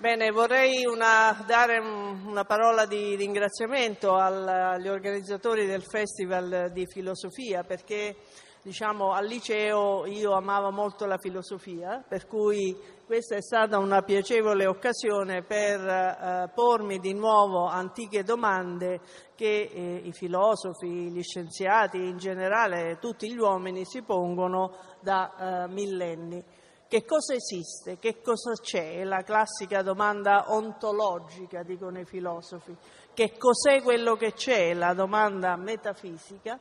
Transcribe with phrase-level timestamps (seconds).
[0.00, 7.64] Bene, vorrei una, dare una parola di ringraziamento al, agli organizzatori del Festival di Filosofia
[7.64, 8.14] perché
[8.62, 12.76] diciamo, al liceo io amavo molto la filosofia, per cui
[13.06, 19.00] questa è stata una piacevole occasione per eh, pormi di nuovo antiche domande
[19.34, 25.68] che eh, i filosofi, gli scienziati, in generale tutti gli uomini si pongono da eh,
[25.72, 26.66] millenni.
[26.88, 27.98] Che cosa esiste?
[27.98, 29.00] Che cosa c'è?
[29.00, 32.74] È la classica domanda ontologica, dicono i filosofi.
[33.12, 34.72] Che cos'è quello che c'è?
[34.72, 36.58] La domanda metafisica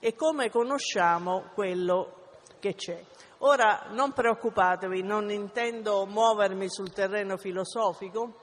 [0.00, 2.14] e come conosciamo quello
[2.58, 3.00] che c'è.
[3.38, 8.34] Ora non preoccupatevi, non intendo muovermi sul terreno filosofico,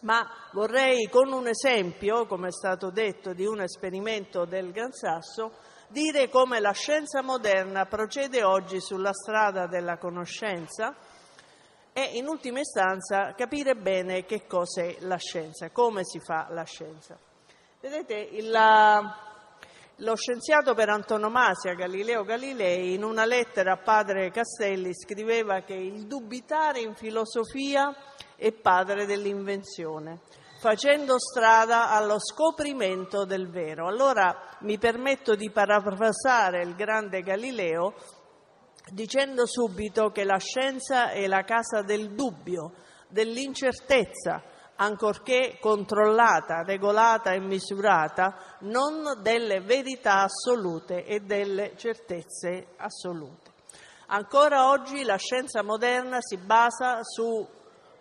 [0.00, 5.52] ma vorrei con un esempio, come è stato detto, di un esperimento del Gran Sasso,
[5.88, 10.94] dire come la scienza moderna procede oggi sulla strada della conoscenza
[11.92, 17.18] e in ultima istanza capire bene che cos'è la scienza, come si fa la scienza.
[17.80, 18.50] Vedete, il,
[20.00, 26.06] lo scienziato per antonomasia Galileo Galilei in una lettera a padre Castelli scriveva che il
[26.06, 27.96] dubitare in filosofia
[28.36, 30.20] è padre dell'invenzione,
[30.58, 33.88] facendo strada allo scoprimento del vero.
[33.88, 37.94] Allora mi permetto di parafrasare il grande Galileo
[38.92, 42.72] dicendo subito che la scienza è la casa del dubbio,
[43.08, 44.42] dell'incertezza,
[44.76, 53.54] ancorché controllata, regolata e misurata, non delle verità assolute e delle certezze assolute.
[54.08, 57.44] Ancora oggi la scienza moderna si basa su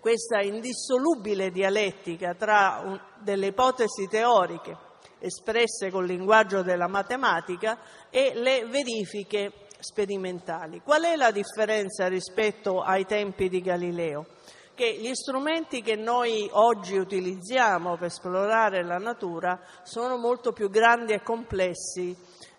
[0.05, 4.77] questa indissolubile dialettica tra un, delle ipotesi teoriche
[5.17, 7.79] espresse col linguaggio della matematica
[8.11, 10.81] e le verifiche sperimentali.
[10.81, 14.27] Qual è la differenza rispetto ai tempi di Galileo?
[14.75, 21.13] che gli strumenti che noi oggi utilizziamo per esplorare la natura sono molto più grandi
[21.13, 22.13] e complessi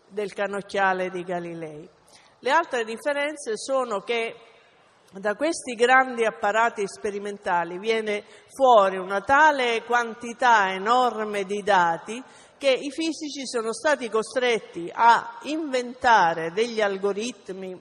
[0.08, 1.86] del canocchiale di Galilei.
[2.38, 4.34] Le altre differenze sono che
[5.18, 12.22] da questi grandi apparati sperimentali viene fuori una tale quantità enorme di dati
[12.58, 17.78] che i fisici sono stati costretti a inventare degli algoritmi,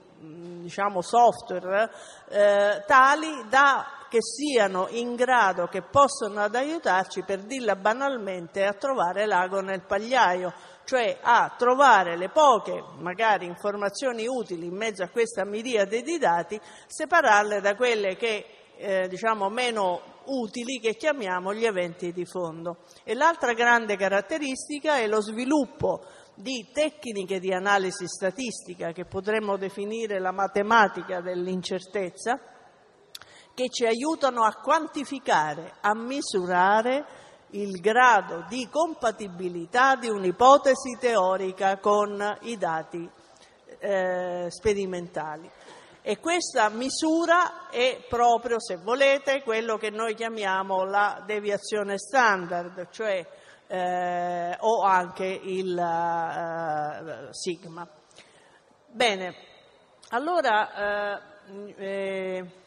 [0.60, 1.90] diciamo software,
[2.28, 8.72] eh, tali da che siano in grado, che possono ad aiutarci, per dirla banalmente, a
[8.72, 10.52] trovare l'ago nel pagliaio,
[10.86, 16.58] cioè a trovare le poche, magari, informazioni utili in mezzo a questa miriade di dati,
[16.86, 22.84] separarle da quelle che eh, diciamo meno utili che chiamiamo gli eventi di fondo.
[23.02, 26.04] E l'altra grande caratteristica è lo sviluppo
[26.36, 32.38] di tecniche di analisi statistica che potremmo definire la matematica dell'incertezza,
[33.54, 42.38] che ci aiutano a quantificare, a misurare il grado di compatibilità di un'ipotesi teorica con
[42.42, 43.08] i dati
[43.78, 45.50] eh, sperimentali.
[46.02, 53.26] E questa misura è proprio, se volete, quello che noi chiamiamo la deviazione standard, cioè
[53.66, 57.88] eh, o anche il uh, sigma.
[58.86, 59.34] Bene,
[60.10, 62.64] allora eh, eh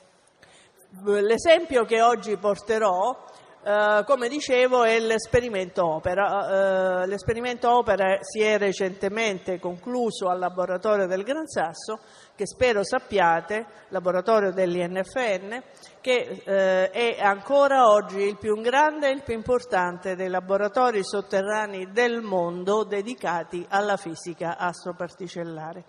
[1.04, 3.26] L'esempio che oggi porterò,
[3.62, 7.02] eh, come dicevo, è l'esperimento Opera.
[7.04, 12.00] Eh, l'esperimento Opera si è recentemente concluso al laboratorio del Gran Sasso,
[12.36, 15.62] che spero sappiate, laboratorio dell'INFN,
[16.00, 21.92] che eh, è ancora oggi il più grande e il più importante dei laboratori sotterranei
[21.92, 25.84] del mondo dedicati alla fisica astroparticellare.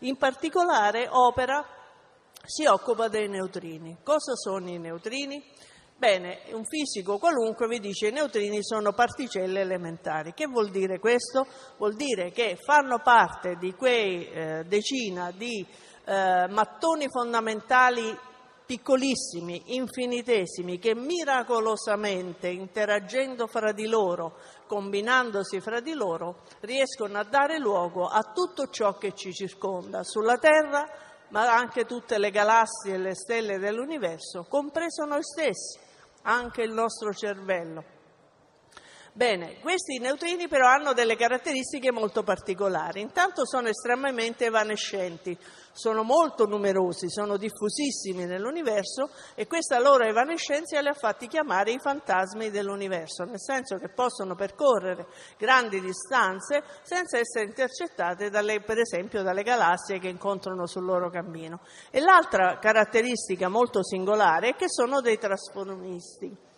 [0.00, 1.62] In particolare Opera
[2.44, 3.98] si occupa dei neutrini.
[4.02, 5.44] Cosa sono i neutrini?
[6.02, 10.34] Bene, un fisico qualunque vi dice che i neutrini sono particelle elementari.
[10.34, 11.46] Che vuol dire questo?
[11.76, 15.64] Vuol dire che fanno parte di quei eh, decina di
[16.04, 18.18] eh, mattoni fondamentali
[18.66, 27.60] piccolissimi, infinitesimi, che miracolosamente interagendo fra di loro, combinandosi fra di loro, riescono a dare
[27.60, 30.84] luogo a tutto ciò che ci circonda sulla Terra
[31.32, 35.78] ma anche tutte le galassie e le stelle dell'universo, compreso noi stessi,
[36.22, 37.84] anche il nostro cervello.
[39.14, 43.02] Bene, questi neutrini però hanno delle caratteristiche molto particolari.
[43.02, 45.36] Intanto sono estremamente evanescenti,
[45.72, 51.78] sono molto numerosi, sono diffusissimi nell'universo e questa loro evanescenza li ha fatti chiamare i
[51.78, 55.06] fantasmi dell'universo, nel senso che possono percorrere
[55.38, 61.60] grandi distanze senza essere intercettate dalle, per esempio dalle galassie che incontrano sul loro cammino.
[61.90, 66.50] E l'altra caratteristica molto singolare è che sono dei trasformisti.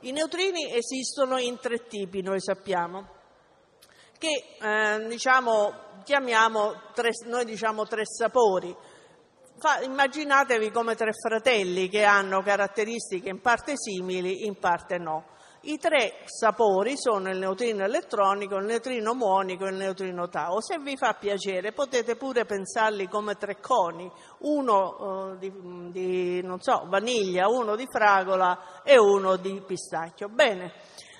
[0.00, 3.15] I neutrini esistono in tre tipi, noi sappiamo,
[4.26, 8.74] che eh, diciamo, chiamiamo tre, noi diciamo tre sapori.
[9.58, 15.34] Fa, immaginatevi come tre fratelli che hanno caratteristiche in parte simili, in parte no.
[15.68, 20.60] I tre sapori sono il neutrino elettronico, il neutrino muonico e il neutrino tau.
[20.60, 24.08] Se vi fa piacere potete pure pensarli come tre coni,
[24.40, 25.52] uno eh, di,
[25.90, 30.28] di so, vaniglia, uno di fragola e uno di pistacchio.
[30.28, 30.72] Bene,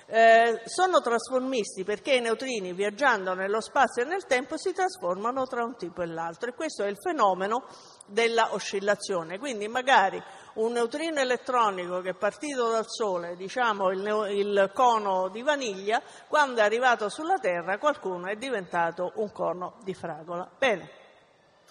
[0.09, 5.65] eh, sono trasformisti perché i neutrini viaggiando nello spazio e nel tempo si trasformano tra
[5.65, 7.65] un tipo e l'altro e questo è il fenomeno
[8.07, 9.39] della oscillazione.
[9.39, 10.23] Quindi magari
[10.55, 16.61] un neutrino elettronico che è partito dal Sole, diciamo il, il cono di vaniglia, quando
[16.61, 20.49] è arrivato sulla Terra qualcuno è diventato un cono di fragola.
[20.57, 21.05] Bene.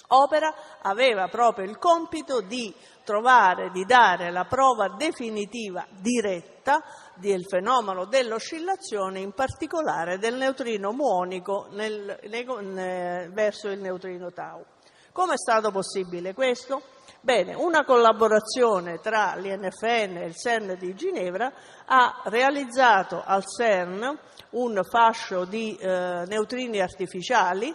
[0.07, 2.71] Opera aveva proprio il compito di
[3.03, 6.83] trovare, di dare la prova definitiva diretta
[7.15, 14.63] del fenomeno dell'oscillazione, in particolare del neutrino muonico nel, nel, verso il neutrino tau.
[15.11, 16.81] Come è stato possibile questo?
[17.21, 21.51] Bene, una collaborazione tra l'INFN e il CERN di Ginevra
[21.85, 24.19] ha realizzato al CERN
[24.51, 27.73] un fascio di eh, neutrini artificiali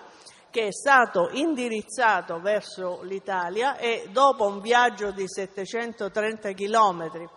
[0.50, 7.28] che è stato indirizzato verso l'Italia e dopo un viaggio di 730 chilometri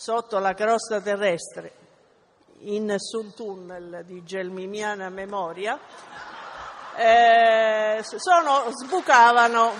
[0.00, 1.72] sotto la crosta terrestre
[2.60, 5.78] in nessun tunnel di gelmimiana memoria
[6.96, 9.72] eh, sono, sbucavano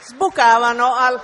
[0.00, 1.20] sbucavano al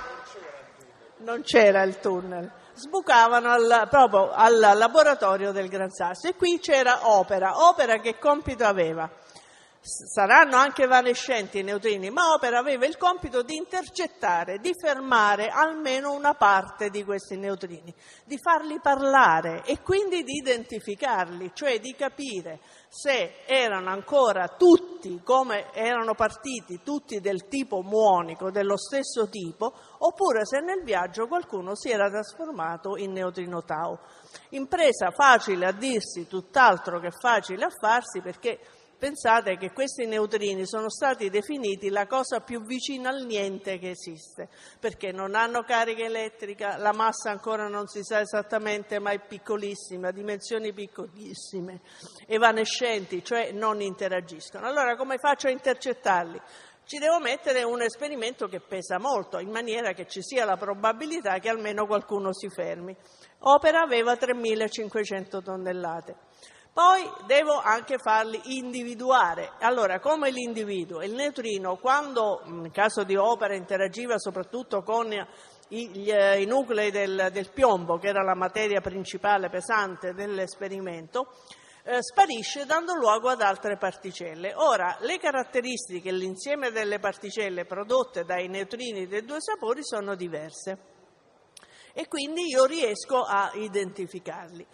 [1.17, 7.09] non c'era il tunnel sbucavano al, proprio al laboratorio del Gran Sasso e qui c'era
[7.09, 7.67] Opera.
[7.67, 9.07] Opera che compito aveva?
[9.85, 16.13] Saranno anche evanescenti i neutrini, ma Opera aveva il compito di intercettare, di fermare almeno
[16.13, 17.93] una parte di questi neutrini,
[18.23, 25.73] di farli parlare e quindi di identificarli, cioè di capire se erano ancora tutti come
[25.73, 31.89] erano partiti, tutti del tipo muonico, dello stesso tipo, oppure se nel viaggio qualcuno si
[31.89, 33.99] era trasformato in neutrino tau.
[34.51, 38.59] Impresa facile a dirsi, tutt'altro che facile a farsi, perché
[39.03, 44.47] Pensate che questi neutrini sono stati definiti la cosa più vicina al niente che esiste,
[44.79, 50.11] perché non hanno carica elettrica, la massa ancora non si sa esattamente, ma è piccolissima,
[50.11, 51.81] dimensioni piccolissime,
[52.27, 54.67] evanescenti, cioè non interagiscono.
[54.67, 56.39] Allora come faccio a intercettarli?
[56.85, 61.39] Ci devo mettere un esperimento che pesa molto, in maniera che ci sia la probabilità
[61.39, 62.95] che almeno qualcuno si fermi.
[63.39, 66.15] Opera aveva 3.500 tonnellate.
[66.73, 69.51] Poi devo anche farli individuare.
[69.59, 71.03] Allora, come li individuo?
[71.03, 75.13] Il neutrino, quando in caso di opera interagiva soprattutto con
[75.69, 81.27] i, gli, i nuclei del, del, piombo, che era la materia principale pesante dell'esperimento,
[81.83, 84.53] eh, sparisce dando luogo ad altre particelle.
[84.55, 90.91] Ora, le caratteristiche, l'insieme delle particelle prodotte dai neutrini dei due sapori sono diverse
[91.93, 94.65] e quindi io riesco a identificarli.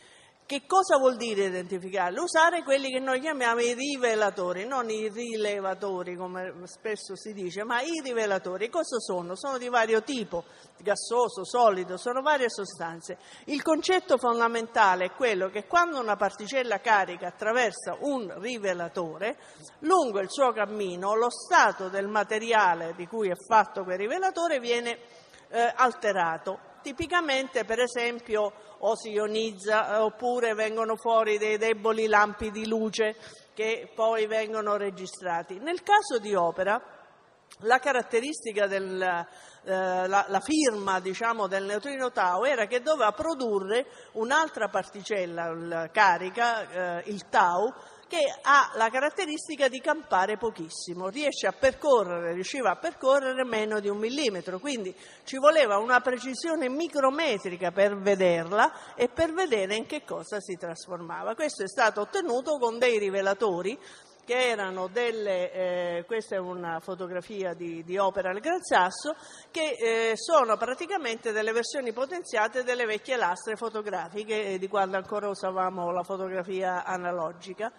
[0.49, 2.17] Che cosa vuol dire identificarli?
[2.17, 7.81] Usare quelli che noi chiamiamo i rivelatori, non i rilevatori come spesso si dice, ma
[7.81, 8.67] i rivelatori.
[8.67, 9.35] Cosa sono?
[9.35, 10.45] Sono di vario tipo,
[10.79, 13.19] gassoso, solido, sono varie sostanze.
[13.45, 19.37] Il concetto fondamentale è quello che quando una particella carica attraversa un rivelatore,
[19.81, 24.97] lungo il suo cammino lo stato del materiale di cui è fatto quel rivelatore viene
[25.49, 26.65] eh, alterato.
[26.81, 33.15] Tipicamente, per esempio, o si ionizza eh, oppure vengono fuori dei deboli lampi di luce
[33.53, 35.59] che poi vengono registrati.
[35.59, 36.81] Nel caso di opera,
[37.63, 39.27] la caratteristica della
[39.63, 47.27] eh, firma diciamo, del neutrino tau era che doveva produrre un'altra particella carica, eh, il
[47.27, 47.73] tau,
[48.09, 53.87] che ha la caratteristica di campare pochissimo, riesce a percorrere, riusciva a percorrere meno di
[53.87, 60.03] un millimetro, quindi ci voleva una precisione micrometrica per vederla e per vedere in che
[60.03, 61.35] cosa si trasformava.
[61.35, 63.77] Questo è stato ottenuto con dei rivelatori
[64.29, 69.15] che erano delle, eh, questa è una fotografia di, di Opera al Gran Sasso,
[69.49, 75.89] che eh, sono praticamente delle versioni potenziate delle vecchie lastre fotografiche di quando ancora usavamo
[75.89, 77.71] la fotografia analogica.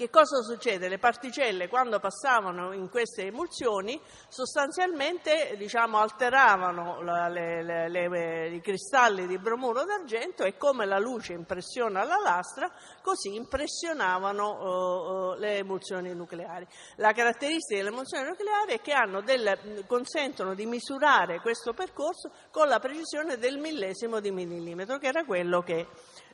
[0.00, 0.88] Che cosa succede?
[0.88, 8.62] Le particelle quando passavano in queste emulsioni sostanzialmente diciamo, alteravano la, le, le, le, i
[8.62, 15.58] cristalli di bromuro d'argento e come la luce impressiona la lastra, così impressionavano uh, le
[15.58, 16.66] emulsioni nucleari.
[16.96, 22.78] La caratteristica delle emulsioni nucleari è che delle, consentono di misurare questo percorso con la
[22.78, 25.86] precisione del millesimo di millimetro, che era quello che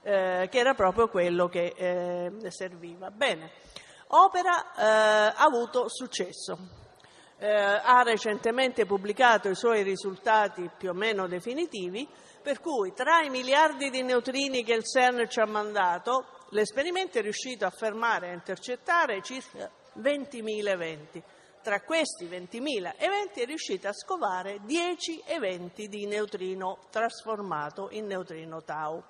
[0.02, 3.10] eh, che era proprio quello che eh, serviva.
[3.10, 3.50] Bene,
[4.08, 6.84] Opera eh, ha avuto successo.
[7.38, 12.08] Eh, ha recentemente pubblicato i suoi risultati più o meno definitivi,
[12.40, 17.22] per cui tra i miliardi di neutrini che il CERN ci ha mandato, l'esperimento è
[17.22, 21.22] riuscito a fermare e intercettare circa 20.000 eventi.
[21.60, 28.62] Tra questi 20.000 eventi è riuscito a scovare 10 eventi di neutrino trasformato in neutrino
[28.62, 29.02] tau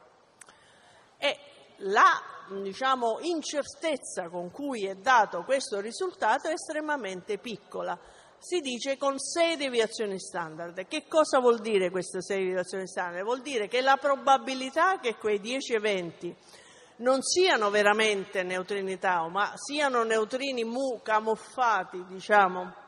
[1.19, 1.39] e
[1.79, 2.21] la
[2.63, 7.99] diciamo, incertezza con cui è dato questo risultato è estremamente piccola.
[8.39, 10.87] Si dice con sei deviazioni standard.
[10.87, 13.25] Che cosa vuol dire queste sei deviazioni standard?
[13.25, 16.35] Vuol dire che la probabilità che quei dieci eventi
[16.99, 22.85] non siano veramente neutrini tau, ma siano neutrini mu camuffati, diciamo,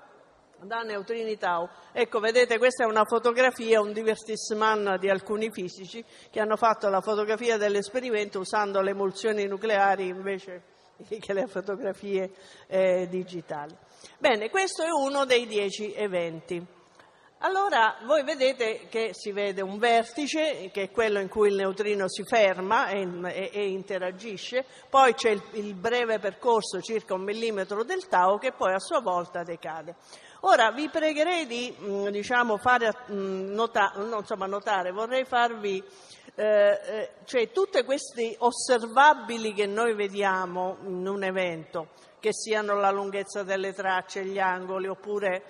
[0.63, 1.69] da neutrini tau.
[1.93, 7.01] Ecco, vedete, questa è una fotografia, un divertissement di alcuni fisici che hanno fatto la
[7.01, 10.63] fotografia dell'esperimento usando le emulsioni nucleari invece
[11.21, 12.31] che le fotografie
[12.67, 13.77] eh, digitali.
[14.19, 16.77] Bene, questo è uno dei dieci eventi.
[17.43, 22.09] Allora voi vedete che si vede un vertice, che è quello in cui il neutrino
[22.09, 27.85] si ferma e, e, e interagisce, poi c'è il, il, breve percorso, circa un millimetro
[27.85, 29.95] del tau, che poi a sua volta decade.
[30.43, 35.83] Ora vi pregherei di mm, diciamo, fare, mm, nota, no, insomma, notare, vorrei farvi,
[36.37, 41.89] eh, eh, cioè tutti questi osservabili che noi vediamo in un evento,
[42.21, 45.43] che siano la lunghezza delle tracce, gli angoli oppure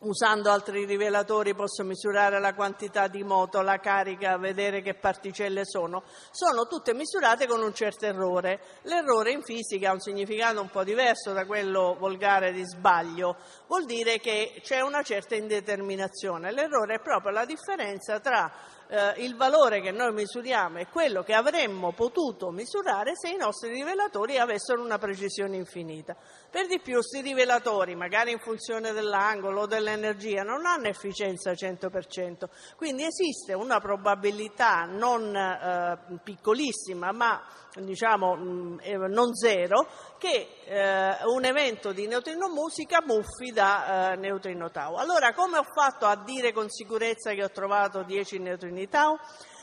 [0.00, 6.04] Usando altri rivelatori posso misurare la quantità di moto, la carica, vedere che particelle sono.
[6.30, 8.60] Sono tutte misurate con un certo errore.
[8.82, 13.38] L'errore in fisica ha un significato un po' diverso da quello volgare di sbaglio.
[13.66, 16.52] Vuol dire che c'è una certa indeterminazione.
[16.52, 18.52] L'errore è proprio la differenza tra
[18.88, 23.70] eh, il valore che noi misuriamo è quello che avremmo potuto misurare se i nostri
[23.70, 26.16] rivelatori avessero una precisione infinita.
[26.50, 32.48] Per di più, questi rivelatori, magari in funzione dell'angolo o dell'energia, non hanno efficienza 100%,
[32.76, 37.42] quindi esiste una probabilità non eh, piccolissima, ma
[37.76, 44.12] diciamo mm, eh, non zero, che eh, un evento di neutrino mu si camuffi da
[44.12, 44.96] eh, neutrino tau.
[44.96, 49.16] Allora, come ho fatto a dire con sicurezza che ho trovato 10 neutrini tau?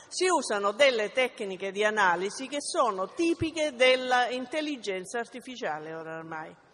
[0.08, 6.64] Si usano delle tecniche di analisi che sono tipiche dell'intelligenza artificiale ormai.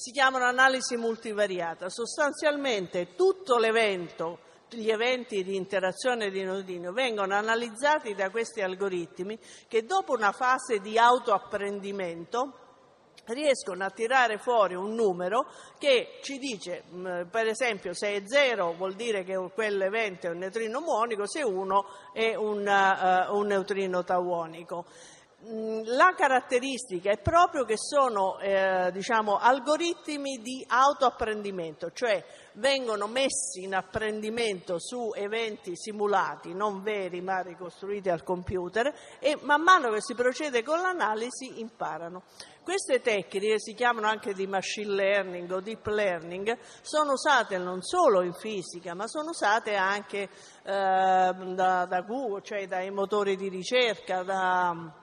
[0.00, 1.90] Si chiamano analisi multivariata.
[1.90, 4.38] Sostanzialmente tutto l'evento
[4.70, 9.38] gli eventi di interazione di neutrino vengono analizzati da questi algoritmi
[9.68, 12.60] che dopo una fase di autoapprendimento
[13.26, 15.46] riescono a tirare fuori un numero
[15.78, 20.38] che ci dice, mm, per esempio, se è 0 vuol dire che quell'evento è un
[20.38, 24.86] neutrino muonico, se 1 è un, uh, un neutrino tauonico.
[25.42, 32.22] La caratteristica è proprio che sono eh, diciamo, algoritmi di autoapprendimento, cioè
[32.54, 39.62] vengono messi in apprendimento su eventi simulati, non veri ma ricostruiti al computer e man
[39.62, 42.24] mano che si procede con l'analisi imparano.
[42.62, 48.20] Queste tecniche si chiamano anche di machine learning o deep learning, sono usate non solo
[48.20, 50.28] in fisica, ma sono usate anche eh,
[50.64, 51.32] da,
[51.86, 54.99] da Google, cioè dai motori di ricerca, da,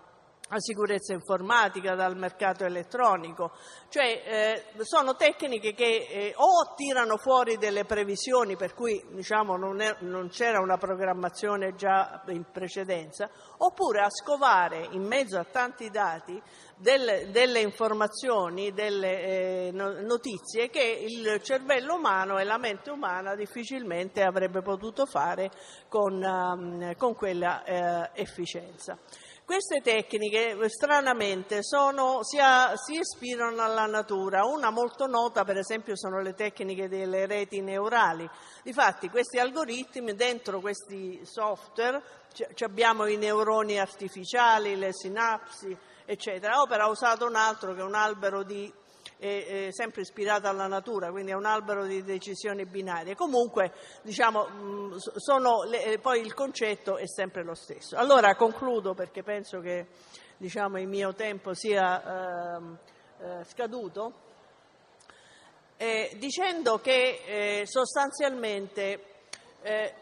[0.50, 3.52] la sicurezza informatica, dal mercato elettronico,
[3.90, 10.30] cioè eh, sono tecniche che eh, o tirano fuori delle previsioni per cui diciamo, non,
[10.30, 16.42] c'era una programmazione già in precedenza, oppure a scovare in mezzo a tanti dati
[16.78, 24.22] delle, delle informazioni, delle eh, notizie che il cervello umano e la mente umana difficilmente
[24.22, 25.50] avrebbe potuto fare
[25.90, 28.98] con, um, con quella eh, efficienza.
[29.48, 35.96] Queste tecniche stranamente sono, si, a, si, ispirano alla natura, una molto nota per esempio
[35.96, 38.30] sono le tecniche delle reti neurali.
[38.62, 42.04] Difatti questi algoritmi dentro questi software
[42.60, 46.60] abbiamo i neuroni artificiali, le sinapsi, eccetera.
[46.60, 48.70] Opera ha usato un altro che è un albero di
[49.18, 53.16] è, sempre ispirata alla natura, quindi è un albero di decisioni binarie.
[53.16, 53.72] Comunque,
[54.04, 54.92] diciamo, mm,
[55.70, 57.96] le, eh, poi il concetto è sempre lo stesso.
[57.96, 59.88] Allora concludo perché penso che
[60.38, 62.62] diciamo, il mio tempo sia eh,
[63.20, 64.14] eh, scaduto,
[65.78, 69.04] eh, dicendo che eh, sostanzialmente
[69.62, 69.94] eh,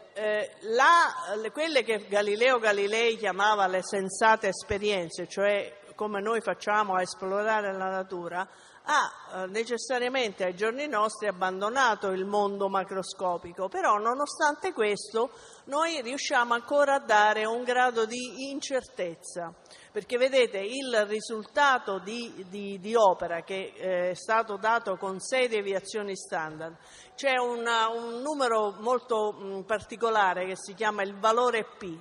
[0.60, 7.72] la, quelle che Galileo Galilei chiamava le sensate esperienze, cioè come noi facciamo a esplorare
[7.72, 8.48] la natura,
[8.88, 15.30] ha eh, necessariamente ai giorni nostri abbandonato il mondo macroscopico, però nonostante questo
[15.64, 19.52] noi riusciamo ancora a dare un grado di incertezza,
[19.90, 25.48] perché vedete il risultato di, di, di opera che eh, è stato dato con sei
[25.48, 26.76] deviazioni standard,
[27.16, 31.98] c'è una, un numero molto particolare che si chiama il valore P,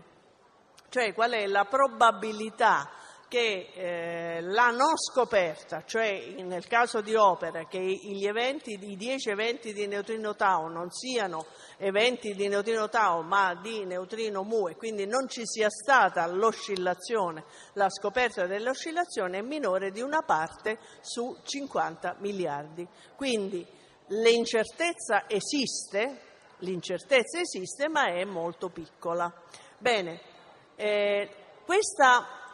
[0.90, 2.92] cioè qual è la probabilità
[3.28, 9.30] che eh, la non scoperta, cioè nel caso di opera, che gli eventi, i 10
[9.30, 11.46] eventi di neutrino tau non siano
[11.78, 17.44] eventi di neutrino tau ma di neutrino mu e quindi non ci sia stata l'oscillazione,
[17.74, 22.88] la scoperta dell'oscillazione è minore di una parte su 50 miliardi.
[23.16, 23.66] Quindi
[24.08, 26.20] l'incertezza esiste,
[26.60, 29.32] l'incertezza esiste ma è molto piccola.
[29.78, 30.22] Bene,
[30.76, 31.30] eh,
[31.66, 32.45] questa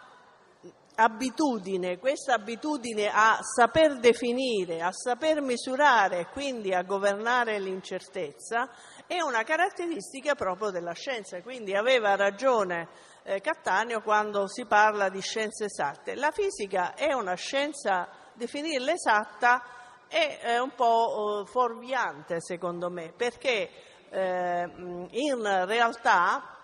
[0.95, 8.69] abitudine, questa abitudine a saper definire, a saper misurare e quindi a governare l'incertezza
[9.07, 12.87] è una caratteristica proprio della scienza, quindi aveva ragione
[13.23, 16.15] eh, Cattaneo quando si parla di scienze esatte.
[16.15, 19.63] La fisica è una scienza, definirla esatta
[20.07, 23.69] è, è un po' eh, fuorviante secondo me, perché
[24.09, 24.69] eh,
[25.09, 26.60] in realtà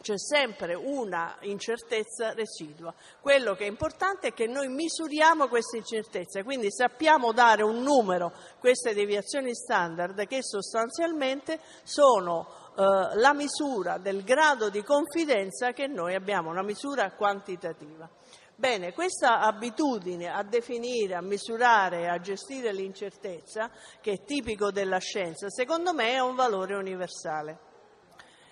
[0.00, 2.92] c'è sempre una incertezza residua.
[3.20, 8.32] Quello che è importante è che noi misuriamo questa incertezza, quindi sappiamo dare un numero,
[8.58, 16.14] queste deviazioni standard, che sostanzialmente sono eh, la misura del grado di confidenza che noi
[16.14, 18.08] abbiamo, una misura quantitativa.
[18.56, 23.70] Bene, questa abitudine a definire, a misurare, a gestire l'incertezza,
[24.02, 27.68] che è tipico della scienza, secondo me è un valore universale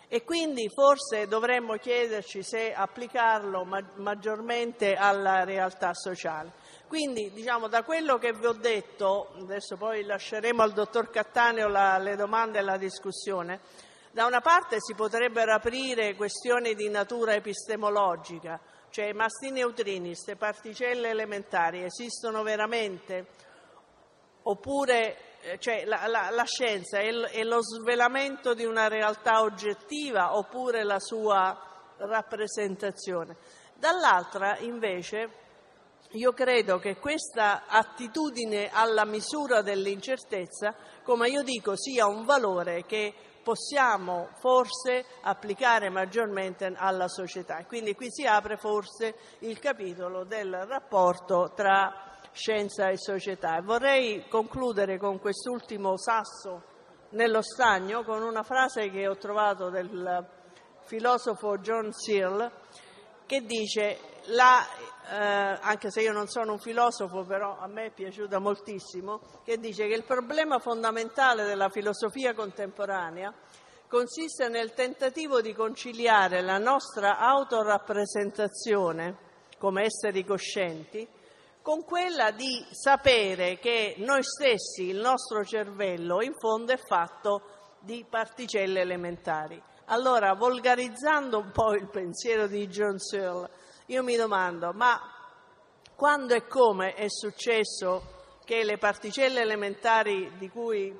[0.08, 3.64] e quindi forse dovremmo chiederci se applicarlo
[3.96, 6.52] maggiormente alla realtà sociale.
[6.88, 11.98] Quindi diciamo, da quello che vi ho detto, adesso poi lasceremo al dottor Cattaneo la,
[11.98, 13.60] le domande e la discussione,
[14.10, 20.36] da una parte si potrebbero aprire questioni di natura epistemologica, cioè i massi neutrini, queste
[20.36, 23.26] particelle elementari, esistono veramente?
[24.44, 25.27] Oppure
[25.58, 30.98] cioè la, la, la scienza è, è, lo svelamento di una realtà oggettiva oppure la
[30.98, 31.56] sua
[31.98, 33.36] rappresentazione.
[33.74, 35.30] Dall'altra, invece,
[36.12, 43.14] io credo che questa attitudine alla misura dell'incertezza, come io dico, sia un valore che
[43.42, 47.64] possiamo forse applicare maggiormente alla società.
[47.66, 52.07] Quindi qui si apre forse il capitolo del rapporto tra
[52.38, 53.60] scienza e società.
[53.60, 56.62] Vorrei concludere con quest'ultimo sasso
[57.10, 60.24] nello stagno con una frase che ho trovato del
[60.84, 62.52] filosofo John Searle
[63.26, 64.64] che dice, la,
[65.10, 69.58] eh, anche se io non sono un filosofo, però a me è piaciuta moltissimo, che
[69.58, 73.34] dice che il problema fondamentale della filosofia contemporanea
[73.88, 79.26] consiste nel tentativo di conciliare la nostra autorappresentazione
[79.58, 81.16] come esseri coscienti
[81.68, 87.42] con quella di sapere che noi stessi, il nostro cervello, in fondo è fatto
[87.80, 89.62] di particelle elementari.
[89.88, 93.50] Allora, volgarizzando un po' il pensiero di John Searle,
[93.88, 94.98] io mi domando, ma
[95.94, 100.98] quando e come è successo che le particelle elementari di cui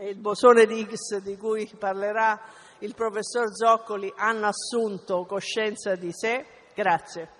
[0.00, 2.40] il bosone di Higgs di cui parlerà
[2.78, 6.44] il professor Zoccoli hanno assunto coscienza di sé?
[6.74, 7.33] Grazie.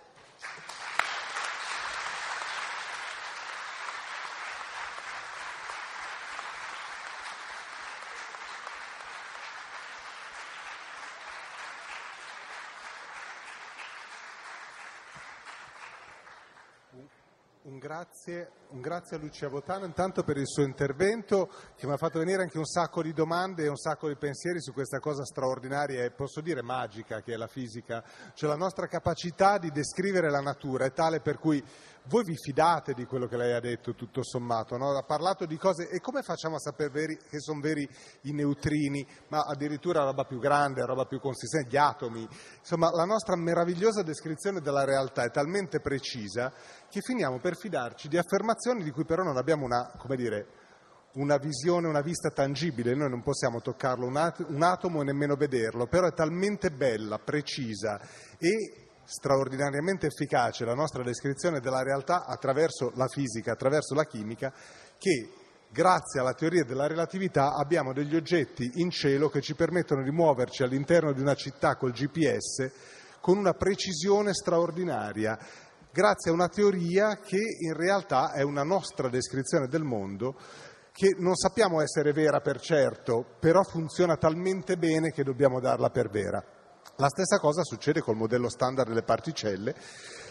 [17.85, 22.19] Grazie, un grazie a Lucia Botano intanto per il suo intervento che mi ha fatto
[22.19, 26.03] venire anche un sacco di domande e un sacco di pensieri su questa cosa straordinaria
[26.03, 30.41] e posso dire magica che è la fisica, cioè la nostra capacità di descrivere la
[30.41, 31.63] natura è tale per cui
[32.07, 34.97] voi vi fidate di quello che lei ha detto tutto sommato, no?
[34.97, 37.89] ha parlato di cose e come facciamo a sapere veri, che sono veri
[38.23, 43.37] i neutrini, ma addirittura roba più grande, roba più consistente, gli atomi, insomma la nostra
[43.37, 46.53] meravigliosa descrizione della realtà è talmente precisa
[46.95, 50.47] che finiamo per fidarci di affermazioni di cui però non abbiamo una, dire,
[51.15, 55.35] una visione, una vista tangibile, noi non possiamo toccarlo un, at- un atomo e nemmeno
[55.35, 58.01] vederlo, però è talmente bella, precisa
[58.39, 64.53] e straordinariamente efficace la nostra descrizione della realtà attraverso la fisica, attraverso la chimica,
[64.97, 65.31] che
[65.73, 70.63] grazie alla teoria della relatività abbiamo degli oggetti in cielo che ci permettono di muoverci
[70.63, 72.93] all'interno di una città col GPS
[73.25, 75.39] con una precisione straordinaria,
[75.95, 80.35] grazie a una teoria che in realtà è una nostra descrizione del mondo
[80.91, 86.11] che non sappiamo essere vera per certo, però funziona talmente bene che dobbiamo darla per
[86.11, 86.43] vera.
[86.97, 89.75] La stessa cosa succede col modello standard delle particelle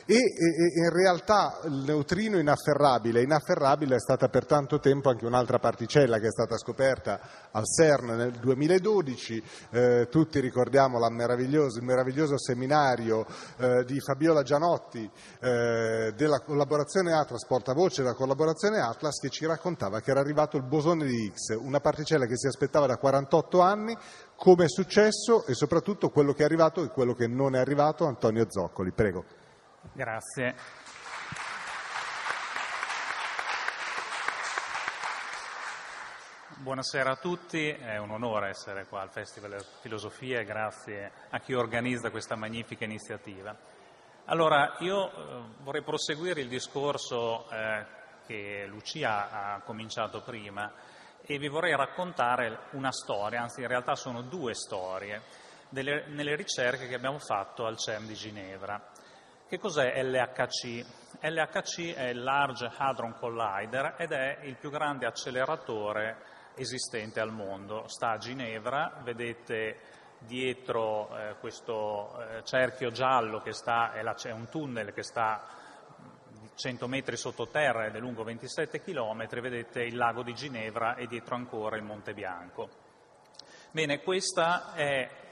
[0.06, 5.60] e, e, in realtà il neutrino inafferrabile, inafferrabile è stata per tanto tempo anche un'altra
[5.60, 7.20] particella che è stata scoperta
[7.52, 13.26] al CERN nel 2012, eh, tutti ricordiamo meraviglioso, il meraviglioso seminario
[13.58, 20.02] eh, di Fabiola Gianotti eh, della collaborazione Atlas, portavoce della collaborazione Atlas, che ci raccontava
[20.02, 23.96] che era arrivato il bosone di Higgs, una particella che si aspettava da 48 anni,
[24.36, 28.06] come è successo e soprattutto quello che è arrivato e quello che non è arrivato,
[28.06, 28.92] Antonio Zoccoli.
[28.92, 29.43] Prego.
[29.92, 30.56] Grazie.
[36.56, 41.40] Buonasera a tutti, è un onore essere qua al Festival della Filosofia e grazie a
[41.40, 43.56] chi organizza questa magnifica iniziativa.
[44.26, 47.86] Allora, io eh, vorrei proseguire il discorso eh,
[48.26, 50.72] che Lucia ha cominciato prima
[51.22, 55.22] e vi vorrei raccontare una storia, anzi in realtà sono due storie,
[55.68, 58.93] delle, nelle ricerche che abbiamo fatto al CERN di Ginevra.
[59.48, 60.86] Che cos'è LHC?
[61.22, 66.18] LHC è il Large Hadron Collider ed è il più grande acceleratore
[66.56, 67.88] esistente al mondo.
[67.88, 69.80] Sta a Ginevra, vedete
[70.20, 75.46] dietro eh, questo eh, cerchio giallo che sta, è, la, è, un tunnel che sta
[76.56, 81.36] 100 metri sottoterra ed è lungo 27 km, vedete il lago di Ginevra e dietro
[81.36, 82.70] ancora il Monte Bianco.
[83.72, 85.23] Bene, questa è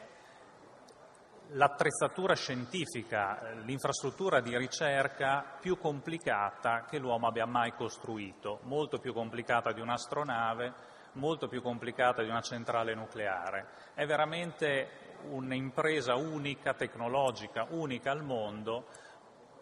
[1.53, 9.73] l'attrezzatura scientifica, l'infrastruttura di ricerca più complicata che l'uomo abbia mai costruito, molto più complicata
[9.73, 10.73] di un'astronave,
[11.13, 13.67] molto più complicata di una centrale nucleare.
[13.93, 18.87] È veramente un'impresa unica, tecnologica, unica al mondo,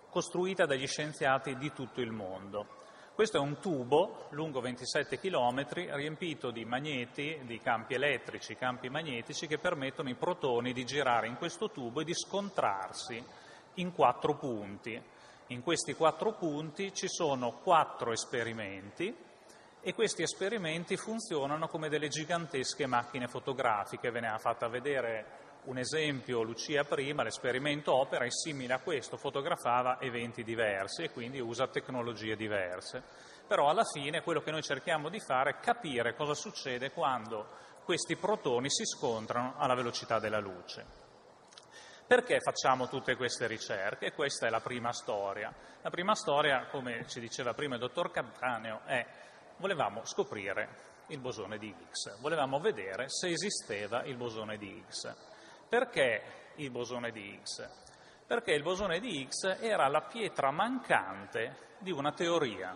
[0.10, 2.79] costruita dagli scienziati di tutto il mondo.
[3.20, 9.46] Questo è un tubo lungo 27 km riempito di magneti, di campi elettrici, campi magnetici
[9.46, 13.22] che permettono ai protoni di girare in questo tubo e di scontrarsi
[13.74, 15.04] in quattro punti.
[15.48, 19.14] In questi quattro punti ci sono quattro esperimenti
[19.82, 24.12] e questi esperimenti funzionano come delle gigantesche macchine fotografiche.
[24.12, 29.18] Ve ne ha fatta vedere un esempio Lucia prima, l'esperimento Opera è simile a questo,
[29.18, 33.04] fotografava eventi diversi e quindi usa tecnologie diverse.
[33.48, 37.50] Però alla fine quello che noi cerchiamo di fare è capire cosa succede quando
[37.84, 40.86] questi protoni si scontrano alla velocità della luce.
[42.08, 44.14] Perché facciamo tutte queste ricerche?
[44.14, 45.54] Questa è la prima storia.
[45.84, 49.06] La prima storia, come ci diceva prima il dottor Cattaneo, è
[49.58, 55.29] volevamo scoprire il bosone di Higgs, volevamo vedere se esisteva il bosone di Higgs.
[55.70, 56.24] Perché
[56.56, 57.70] il bosone di Higgs?
[58.26, 62.76] Perché il bosone di Higgs era la pietra mancante di una teoria,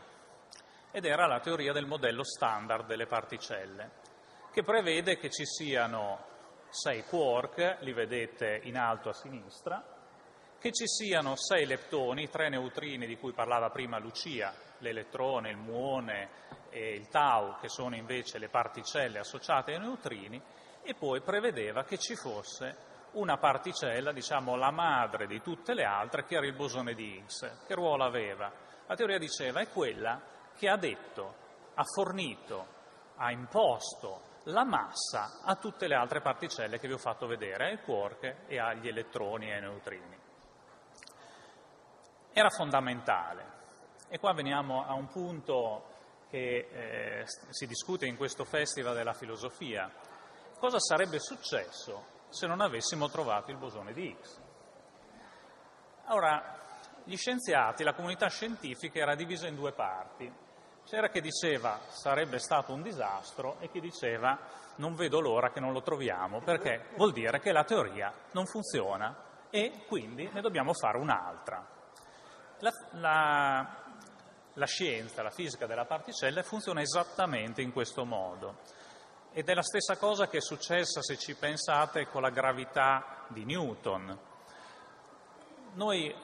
[0.92, 3.90] ed era la teoria del modello standard delle particelle,
[4.52, 6.24] che prevede che ci siano
[6.70, 9.84] sei quark, li vedete in alto a sinistra,
[10.60, 16.30] che ci siano sei leptoni, tre neutrini di cui parlava prima Lucia, l'elettrone, il muone
[16.70, 20.42] e il tau, che sono invece le particelle associate ai neutrini,
[20.84, 26.26] e poi prevedeva che ci fosse una particella, diciamo la madre di tutte le altre,
[26.26, 27.64] che era il bosone di Higgs.
[27.66, 28.52] Che ruolo aveva?
[28.88, 30.22] La teoria diceva è quella
[30.56, 31.36] che ha detto,
[31.74, 32.68] ha fornito,
[33.16, 37.82] ha imposto la massa a tutte le altre particelle che vi ho fatto vedere, ai
[37.82, 40.18] quark e agli elettroni e ai neutrini.
[42.34, 43.52] Era fondamentale.
[44.10, 45.92] E qua veniamo a un punto
[46.30, 49.90] che eh, si discute in questo Festival della filosofia,
[50.64, 54.42] cosa sarebbe successo se non avessimo trovato il bosone di Higgs.
[56.08, 56.58] Ora,
[57.04, 60.32] gli scienziati, la comunità scientifica era divisa in due parti.
[60.86, 64.40] C'era chi diceva sarebbe stato un disastro e chi diceva
[64.78, 69.14] non vedo l'ora che non lo troviamo perché vuol dire che la teoria non funziona
[69.50, 71.68] e quindi ne dobbiamo fare un'altra.
[72.60, 73.84] La, la,
[74.54, 78.60] la scienza, la fisica della particella funziona esattamente in questo modo.
[79.36, 83.46] Ed è la stessa cosa che è successa, se ci pensate, con la gravità di
[83.46, 84.16] Newton.
[85.74, 86.16] Noi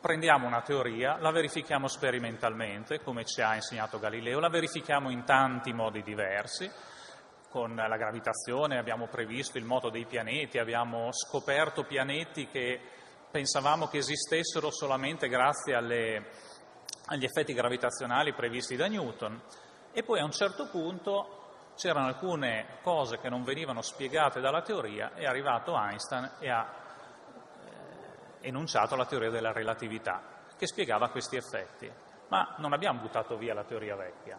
[0.00, 5.74] prendiamo una teoria, la verifichiamo sperimentalmente, come ci ha insegnato Galileo, la verifichiamo in tanti
[5.74, 6.70] modi diversi,
[7.50, 12.80] con la gravitazione abbiamo previsto il moto dei pianeti, abbiamo scoperto pianeti che
[13.30, 16.30] pensavamo che esistessero solamente grazie alle,
[17.08, 19.42] agli effetti gravitazionali previsti da Newton
[19.92, 21.44] e poi a un certo punto
[21.76, 26.66] c'erano alcune cose che non venivano spiegate dalla teoria, è arrivato Einstein e ha
[27.64, 30.22] eh, enunciato la teoria della relatività,
[30.56, 31.90] che spiegava questi effetti.
[32.28, 34.36] Ma non abbiamo buttato via la teoria vecchia,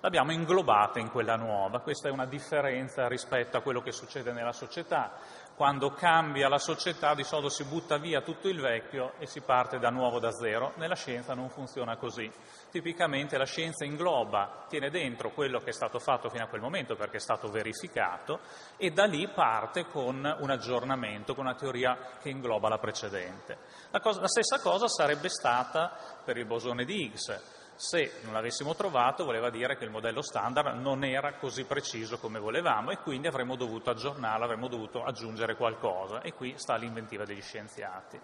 [0.00, 1.80] l'abbiamo inglobata in quella nuova.
[1.80, 5.12] Questa è una differenza rispetto a quello che succede nella società.
[5.56, 9.78] Quando cambia la società di solito si butta via tutto il vecchio e si parte
[9.78, 10.74] da nuovo da zero.
[10.76, 12.30] Nella scienza non funziona così.
[12.70, 16.94] Tipicamente la scienza ingloba, tiene dentro quello che è stato fatto fino a quel momento
[16.94, 18.40] perché è stato verificato
[18.76, 23.56] e da lì parte con un aggiornamento, con una teoria che ingloba la precedente.
[23.92, 28.74] La, cosa, la stessa cosa sarebbe stata per il bosone di Higgs se non l'avessimo
[28.74, 33.26] trovato voleva dire che il modello standard non era così preciso come volevamo e quindi
[33.26, 38.18] avremmo dovuto aggiornarlo, avremmo dovuto aggiungere qualcosa e qui sta l'inventiva degli scienziati.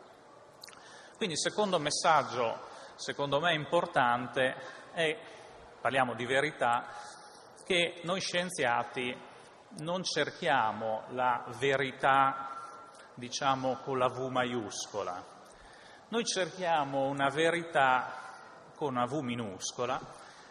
[1.17, 4.57] Quindi il secondo messaggio, secondo me importante,
[4.93, 5.17] è,
[5.81, 6.87] parliamo di verità,
[7.65, 9.15] che noi scienziati
[9.79, 12.59] non cerchiamo la verità,
[13.15, 15.25] diciamo, con la V maiuscola.
[16.09, 18.23] Noi cerchiamo una verità
[18.83, 20.01] con una V minuscola,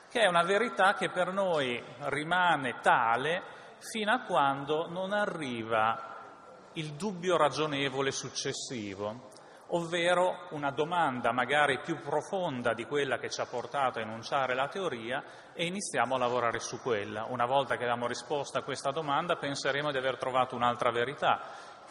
[0.09, 3.43] che è una verità che per noi rimane tale
[3.79, 9.29] fino a quando non arriva il dubbio ragionevole successivo,
[9.73, 14.69] ovvero una domanda magari più profonda di quella che ci ha portato a enunciare la
[14.69, 15.21] teoria
[15.53, 17.25] e iniziamo a lavorare su quella.
[17.27, 21.41] Una volta che abbiamo risposto a questa domanda penseremo di aver trovato un'altra verità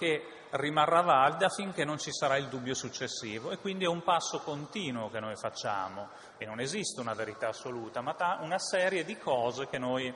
[0.01, 4.41] che rimarrà valida finché non ci sarà il dubbio successivo e quindi è un passo
[4.41, 6.09] continuo che noi facciamo
[6.39, 10.13] e non esiste una verità assoluta, ma una serie di cose che noi,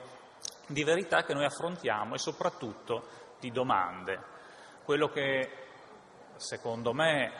[0.65, 3.07] di verità che noi affrontiamo e soprattutto
[3.39, 4.19] di domande.
[4.83, 5.51] Quello che
[6.37, 7.31] secondo me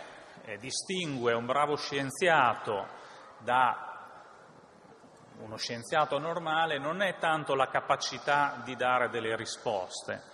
[0.44, 2.88] eh, distingue un bravo scienziato
[3.40, 3.92] da
[5.40, 10.34] uno scienziato normale non è tanto la capacità di dare delle risposte,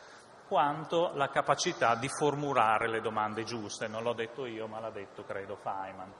[0.51, 3.87] quanto la capacità di formulare le domande giuste.
[3.87, 6.11] Non l'ho detto io, ma l'ha detto, credo, Feynman.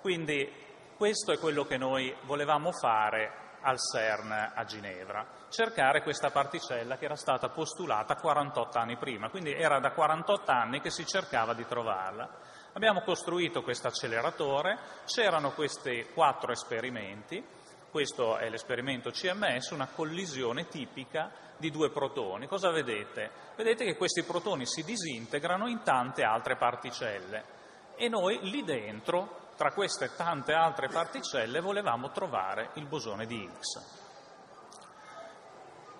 [0.00, 0.48] Quindi
[0.96, 7.06] questo è quello che noi volevamo fare al CERN a Ginevra, cercare questa particella che
[7.06, 11.66] era stata postulata 48 anni prima, quindi era da 48 anni che si cercava di
[11.66, 12.28] trovarla.
[12.74, 17.44] Abbiamo costruito questo acceleratore, c'erano questi quattro esperimenti,
[17.90, 22.46] questo è l'esperimento CMS, una collisione tipica di due protoni.
[22.46, 23.30] Cosa vedete?
[23.56, 27.54] Vedete che questi protoni si disintegrano in tante altre particelle
[27.96, 34.04] e noi lì dentro, tra queste tante altre particelle, volevamo trovare il bosone di Higgs.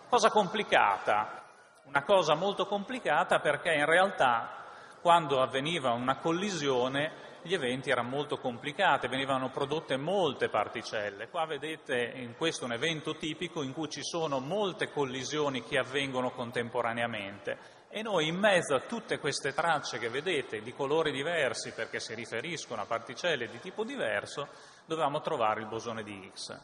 [0.08, 1.42] Cosa complicata?
[1.84, 4.64] Una cosa molto complicata perché in realtà
[5.00, 11.28] quando avveniva una collisione gli eventi erano molto complicati, venivano prodotte molte particelle.
[11.28, 16.30] Qua vedete in questo un evento tipico in cui ci sono molte collisioni che avvengono
[16.32, 22.00] contemporaneamente e noi in mezzo a tutte queste tracce che vedete di colori diversi perché
[22.00, 24.48] si riferiscono a particelle di tipo diverso,
[24.84, 26.60] dovevamo trovare il bosone di Higgs.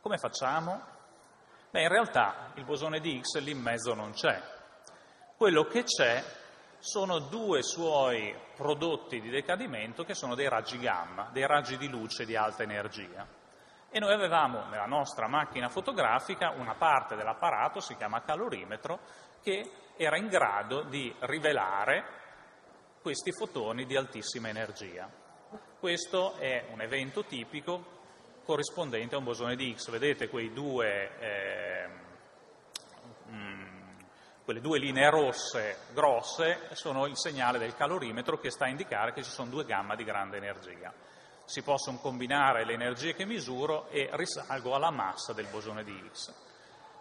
[0.00, 0.80] Come facciamo?
[1.70, 4.40] Beh, in realtà il bosone di Higgs lì in mezzo non c'è.
[5.36, 6.22] Quello che c'è
[6.78, 12.24] sono due suoi prodotti di decadimento che sono dei raggi gamma, dei raggi di luce
[12.24, 13.26] di alta energia.
[13.90, 19.00] E noi avevamo nella nostra macchina fotografica una parte dell'apparato, si chiama calorimetro,
[19.42, 22.04] che era in grado di rivelare
[23.00, 25.10] questi fotoni di altissima energia.
[25.78, 27.96] Questo è un evento tipico
[28.44, 29.90] corrispondente a un bosone di X.
[29.90, 31.88] Vedete quei due eh,
[34.48, 39.22] quelle due linee rosse grosse sono il segnale del calorimetro che sta a indicare che
[39.22, 40.90] ci sono due gamma di grande energia.
[41.44, 46.34] Si possono combinare le energie che misuro e risalgo alla massa del bosone di Higgs.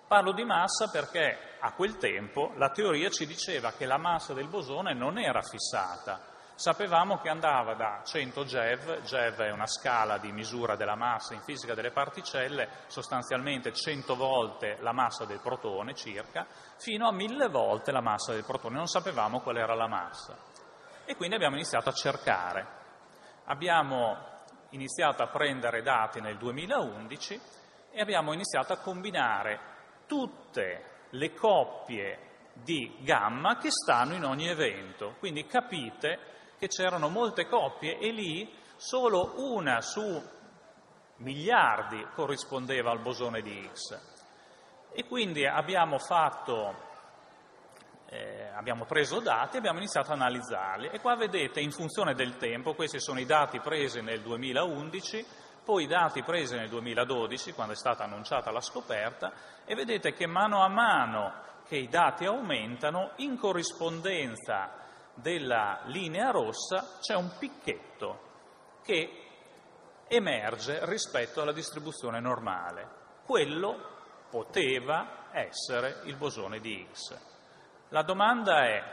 [0.09, 4.49] Parlo di massa perché a quel tempo la teoria ci diceva che la massa del
[4.49, 6.26] bosone non era fissata,
[6.57, 11.41] Sapevamo che andava da 100 GeV, GeV è una scala di misura della massa in
[11.41, 17.91] fisica delle particelle, sostanzialmente 100 volte la massa del protone circa, fino a 1000 volte
[17.91, 20.35] la massa del protone, non sapevamo qual era la massa.
[21.05, 22.67] E quindi abbiamo iniziato a cercare.
[23.45, 24.17] Abbiamo
[24.69, 27.39] iniziato a prendere dati nel 2011
[27.91, 29.59] e abbiamo iniziato a combinare
[30.07, 35.17] tutte le coppie di gamma che stanno in ogni evento.
[35.19, 40.21] Quindi capite che c'erano molte coppie e lì solo una su
[41.17, 44.15] miliardi corrispondeva al bosone di X.
[44.91, 46.85] E quindi abbiamo fatto
[48.09, 52.37] eh, abbiamo preso dati e abbiamo iniziato a analizzarli e qua vedete in funzione del
[52.37, 55.25] tempo, questi sono i dati presi nel 2011,
[55.63, 59.33] poi i dati presi nel 2012 quando è stata annunciata la scoperta
[59.65, 64.85] e vedete che mano a mano che i dati aumentano in corrispondenza
[65.21, 68.25] della linea rossa c'è un picchetto
[68.83, 69.25] che
[70.07, 72.89] emerge rispetto alla distribuzione normale.
[73.25, 73.95] Quello
[74.29, 77.35] poteva essere il bosone di X.
[77.89, 78.83] La domanda è,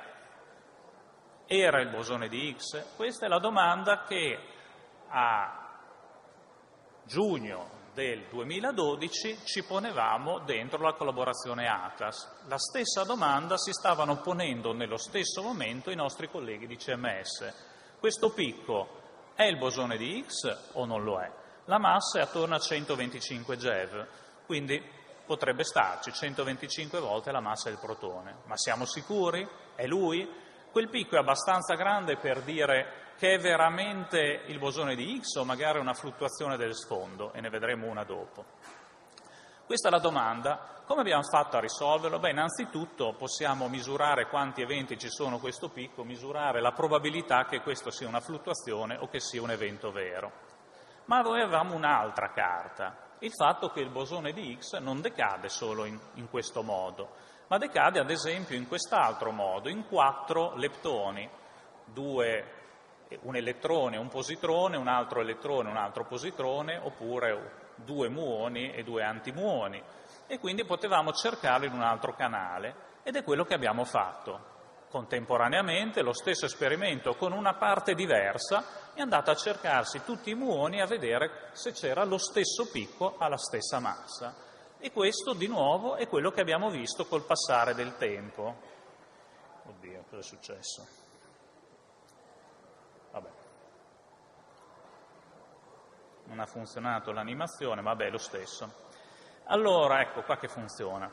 [1.47, 2.97] era il bosone di X?
[2.97, 4.39] Questa è la domanda che
[5.09, 5.79] a
[7.05, 12.43] giugno del 2012 ci ponevamo dentro la collaborazione ATAS.
[12.49, 17.97] La stessa domanda si stavano ponendo nello stesso momento i nostri colleghi di CMS.
[18.01, 19.01] Questo picco
[19.35, 21.31] è il bosone di X o non lo è?
[21.67, 24.07] La massa è attorno a 125 GeV,
[24.45, 24.83] quindi
[25.25, 28.39] potrebbe starci 125 volte la massa del protone.
[28.47, 29.49] Ma siamo sicuri?
[29.77, 30.29] È lui?
[30.73, 35.45] Quel picco è abbastanza grande per dire che è veramente il bosone di X o
[35.45, 38.45] magari una fluttuazione del sfondo, e ne vedremo una dopo.
[39.67, 40.83] Questa è la domanda.
[40.85, 42.19] Come abbiamo fatto a risolverlo?
[42.19, 47.63] Beh, innanzitutto possiamo misurare quanti eventi ci sono a questo picco, misurare la probabilità che
[47.63, 50.31] questo sia una fluttuazione o che sia un evento vero.
[51.07, 55.87] Ma noi avevamo un'altra carta, il fatto che il bosone di X non decade solo
[55.87, 57.15] in, in questo modo,
[57.49, 61.29] ma decade ad esempio in quest'altro modo, in quattro leptoni,
[61.87, 62.64] due,
[63.23, 69.03] un elettrone, un positrone, un altro elettrone, un altro positrone, oppure due muoni e due
[69.03, 69.83] antimuoni.
[70.27, 74.53] E quindi potevamo cercarlo in un altro canale ed è quello che abbiamo fatto.
[74.89, 80.81] Contemporaneamente lo stesso esperimento con una parte diversa è andato a cercarsi tutti i muoni
[80.81, 84.35] a vedere se c'era lo stesso picco alla stessa massa.
[84.79, 88.55] E questo di nuovo è quello che abbiamo visto col passare del tempo.
[89.67, 91.04] Oddio, cosa è successo?
[96.35, 98.69] Non ha funzionato l'animazione, vabbè, lo stesso.
[99.45, 101.09] Allora, ecco qua che funziona.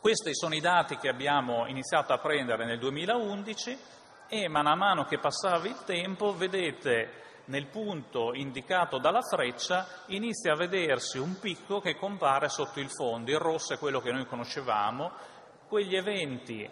[0.00, 3.78] Questi sono i dati che abbiamo iniziato a prendere nel 2011
[4.26, 10.56] e man mano che passava il tempo, vedete, nel punto indicato dalla freccia inizia a
[10.56, 15.12] vedersi un picco che compare sotto il fondo, il rosso è quello che noi conoscevamo,
[15.68, 16.68] quegli eventi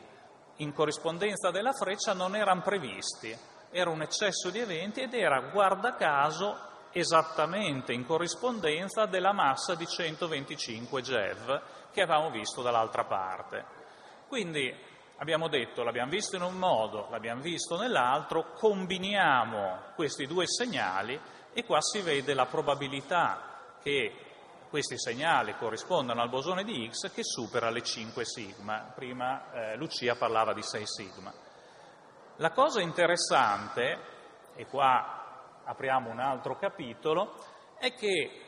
[0.57, 3.33] in corrispondenza della freccia non erano previsti,
[3.71, 9.87] era un eccesso di eventi ed era, guarda caso, esattamente in corrispondenza della massa di
[9.87, 13.65] 125 GeV che avevamo visto dall'altra parte.
[14.27, 14.75] Quindi
[15.19, 21.19] abbiamo detto, l'abbiamo visto in un modo, l'abbiamo visto nell'altro, combiniamo questi due segnali
[21.53, 24.13] e qua si vede la probabilità che
[24.69, 28.93] questi segnali corrispondano al bosone di X che supera le 5 sigma.
[28.95, 31.33] Prima eh, Lucia parlava di 6 sigma.
[32.37, 33.99] La cosa interessante,
[34.55, 35.18] e qua
[35.69, 37.37] apriamo un altro capitolo,
[37.79, 38.43] è che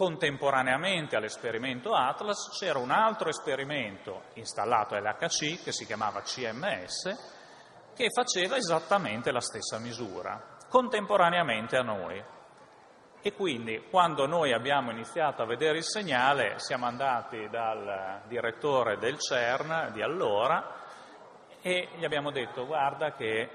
[0.00, 8.56] Contemporaneamente all'esperimento Atlas c'era un altro esperimento installato all'HC che si chiamava CMS che faceva
[8.56, 12.24] esattamente la stessa misura, contemporaneamente a noi.
[13.20, 19.18] E quindi quando noi abbiamo iniziato a vedere il segnale siamo andati dal direttore del
[19.18, 20.76] CERN di allora
[21.60, 23.50] e gli abbiamo detto guarda che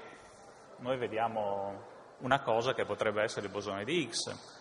[0.76, 1.85] noi vediamo
[2.18, 4.54] una cosa che potrebbe essere il bosone di X,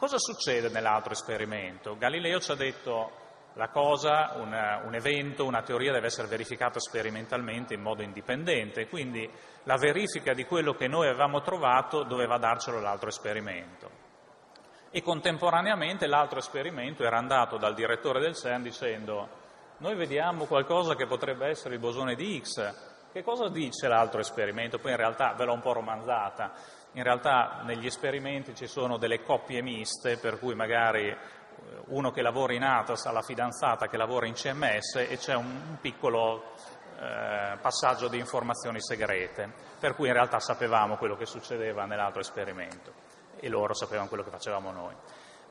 [0.00, 1.94] Cosa succede nell'altro esperimento?
[1.98, 3.10] Galileo ci ha detto
[3.52, 4.50] la cosa, un,
[4.86, 9.30] un, evento, una teoria deve essere verificata sperimentalmente in modo indipendente, quindi
[9.64, 13.90] la verifica di quello che noi avevamo trovato doveva darcelo l'altro esperimento.
[14.90, 19.28] E contemporaneamente l'altro esperimento era andato dal direttore del CERN dicendo
[19.80, 24.78] noi vediamo qualcosa che potrebbe essere il bosone di X, che cosa dice l'altro esperimento?
[24.78, 26.52] Poi in realtà ve l'ho un po' romanzata,
[26.92, 31.16] in realtà negli esperimenti ci sono delle coppie miste, per cui magari eh,
[31.86, 35.78] uno che lavora in ATAS ha la fidanzata che lavora in CMS e c'è un
[35.80, 36.54] piccolo
[36.98, 42.92] eh, passaggio di informazioni segrete, per cui in realtà sapevamo quello che succedeva nell'altro esperimento
[43.38, 44.94] e loro sapevano quello che facevamo noi.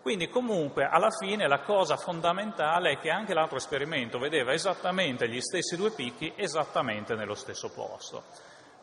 [0.02, 5.42] Quindi comunque alla fine la cosa fondamentale è che anche l'altro esperimento vedeva esattamente gli
[5.42, 8.24] stessi due picchi esattamente nello stesso posto.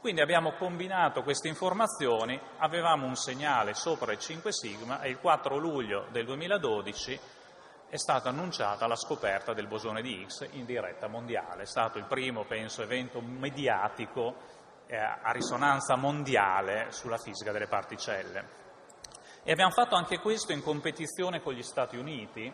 [0.07, 5.57] Quindi abbiamo combinato queste informazioni, avevamo un segnale sopra il 5 sigma e il 4
[5.57, 7.19] luglio del 2012
[7.89, 11.63] è stata annunciata la scoperta del bosone di X in diretta mondiale.
[11.63, 14.37] È stato il primo, penso, evento mediatico
[14.87, 18.49] eh, a risonanza mondiale sulla fisica delle particelle.
[19.43, 22.53] E abbiamo fatto anche questo in competizione con gli Stati Uniti,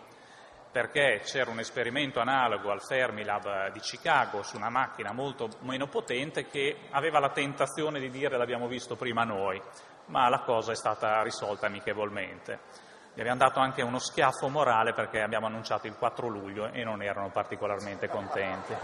[0.72, 6.46] perché c'era un esperimento analogo al Fermilab di Chicago su una macchina molto meno potente
[6.46, 9.60] che aveva la tentazione di dire l'abbiamo visto prima noi,
[10.06, 12.58] ma la cosa è stata risolta amichevolmente.
[13.14, 17.02] Gli abbiamo dato anche uno schiaffo morale perché abbiamo annunciato il 4 luglio e non
[17.02, 18.74] erano particolarmente contenti.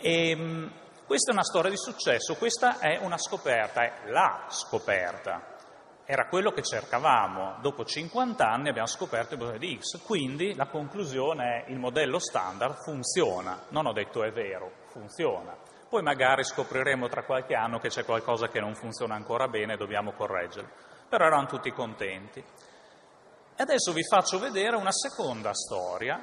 [0.00, 0.72] E, ehm,
[1.06, 5.56] questa è una storia di successo, questa è una scoperta, è la scoperta.
[6.04, 7.58] Era quello che cercavamo.
[7.60, 12.18] Dopo 50 anni abbiamo scoperto il bosone di X, quindi la conclusione è il modello
[12.18, 13.66] standard funziona.
[13.68, 15.56] Non ho detto è vero, funziona.
[15.88, 19.76] Poi magari scopriremo tra qualche anno che c'è qualcosa che non funziona ancora bene e
[19.76, 20.70] dobbiamo correggerlo.
[21.08, 22.38] Però erano tutti contenti.
[22.38, 26.20] E adesso vi faccio vedere una seconda storia,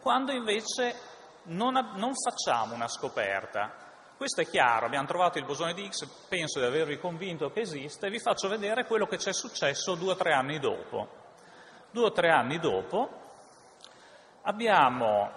[0.00, 0.94] quando invece
[1.44, 3.90] non, non facciamo una scoperta.
[4.16, 8.08] Questo è chiaro, abbiamo trovato il bosone di X, penso di avervi convinto che esiste,
[8.08, 11.08] vi faccio vedere quello che c'è successo due o tre anni dopo.
[11.90, 13.08] Due o tre anni dopo
[14.42, 15.30] abbiamo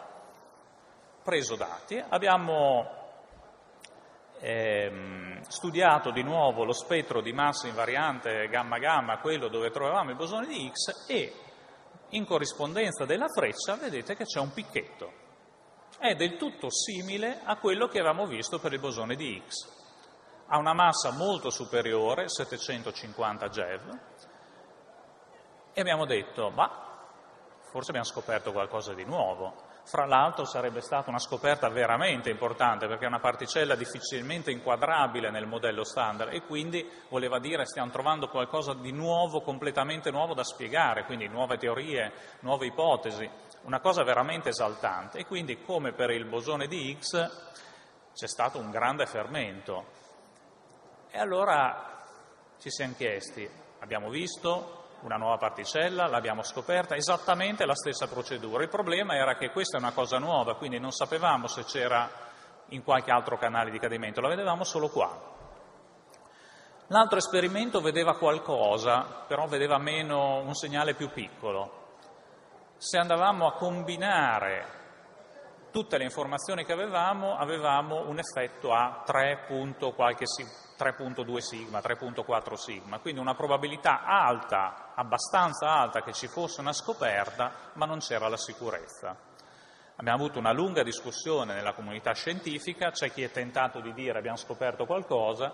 [1.24, 2.88] preso dati, abbiamo
[4.40, 10.46] ehm, studiato di nuovo lo spettro di massa invariante gamma-gamma, quello dove trovavamo il bosone
[10.46, 11.34] di X, e
[12.10, 15.25] in corrispondenza della freccia vedete che c'è un picchetto
[16.08, 19.74] è del tutto simile a quello che avevamo visto per il bosone di Higgs.
[20.48, 24.00] Ha una massa molto superiore, 750 GeV,
[25.74, 26.86] e abbiamo detto, ma
[27.70, 29.54] forse abbiamo scoperto qualcosa di nuovo.
[29.84, 35.46] Fra l'altro sarebbe stata una scoperta veramente importante perché è una particella difficilmente inquadrabile nel
[35.46, 41.04] modello standard e quindi voleva dire stiamo trovando qualcosa di nuovo, completamente nuovo da spiegare,
[41.04, 43.30] quindi nuove teorie, nuove ipotesi
[43.66, 47.12] una cosa veramente esaltante e quindi come per il bosone di Higgs
[48.14, 49.86] c'è stato un grande fermento.
[51.10, 52.04] E allora
[52.60, 53.50] ci siamo chiesti,
[53.80, 58.64] abbiamo visto una nuova particella, l'abbiamo scoperta, esattamente la stessa procedura.
[58.64, 62.10] Il problema era che questa è una cosa nuova, quindi non sapevamo se c'era
[62.70, 65.34] in qualche altro canale di cadimento, la vedevamo solo qua.
[66.88, 71.84] L'altro esperimento vedeva qualcosa, però vedeva meno un segnale più piccolo
[72.86, 74.84] se andavamo a combinare
[75.72, 83.34] tutte le informazioni che avevamo, avevamo un effetto a 3.2 sigma, 3.4 sigma, quindi una
[83.34, 89.18] probabilità alta, abbastanza alta che ci fosse una scoperta, ma non c'era la sicurezza.
[89.96, 94.38] Abbiamo avuto una lunga discussione nella comunità scientifica, c'è chi è tentato di dire abbiamo
[94.38, 95.52] scoperto qualcosa,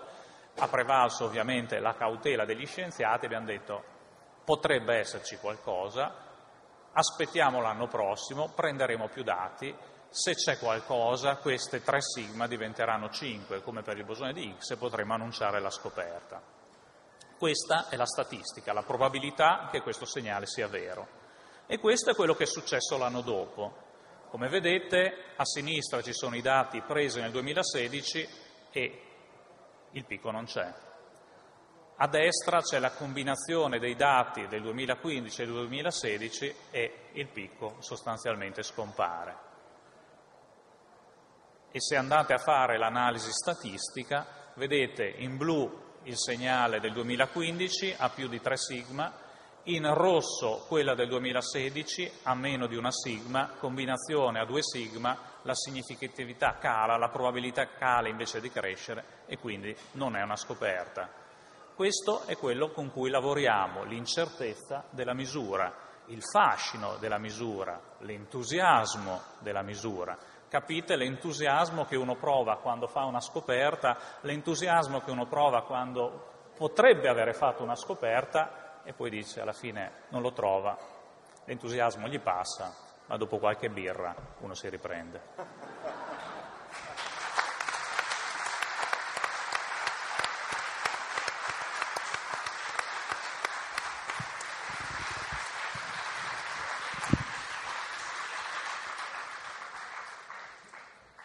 [0.54, 3.82] ha prevalso ovviamente la cautela degli scienziati, abbiamo detto
[4.44, 6.21] potrebbe esserci qualcosa,
[6.92, 9.74] aspettiamo l'anno prossimo, prenderemo più dati,
[10.08, 14.76] se c'è qualcosa queste 3 sigma diventeranno 5, come per il bosone di X, e
[14.76, 16.40] potremo annunciare la scoperta.
[17.38, 21.20] Questa è la statistica, la probabilità che questo segnale sia vero.
[21.66, 23.74] E questo è quello che è successo l'anno dopo.
[24.28, 28.28] Come vedete, a sinistra ci sono i dati presi nel 2016
[28.70, 29.02] e
[29.90, 30.72] il picco non c'è.
[31.96, 37.76] A destra c'è la combinazione dei dati del 2015 e del 2016 e il picco
[37.78, 39.50] sostanzialmente scompare.
[41.70, 48.10] E se andate a fare l'analisi statistica, vedete in blu il segnale del 2015 a
[48.10, 49.12] più di 3 sigma,
[49.66, 55.54] in rosso quella del 2016 a meno di una sigma, combinazione a 2 sigma, la
[55.54, 61.21] significatività cala, la probabilità cala invece di crescere e quindi non è una scoperta.
[61.74, 65.72] Questo è quello con cui lavoriamo, l'incertezza della misura,
[66.06, 70.16] il fascino della misura, l'entusiasmo della misura.
[70.48, 77.08] Capite l'entusiasmo che uno prova quando fa una scoperta, l'entusiasmo che uno prova quando potrebbe
[77.08, 80.76] avere fatto una scoperta e poi dice alla fine non lo trova,
[81.46, 82.74] l'entusiasmo gli passa,
[83.06, 85.20] ma dopo qualche birra uno si riprende.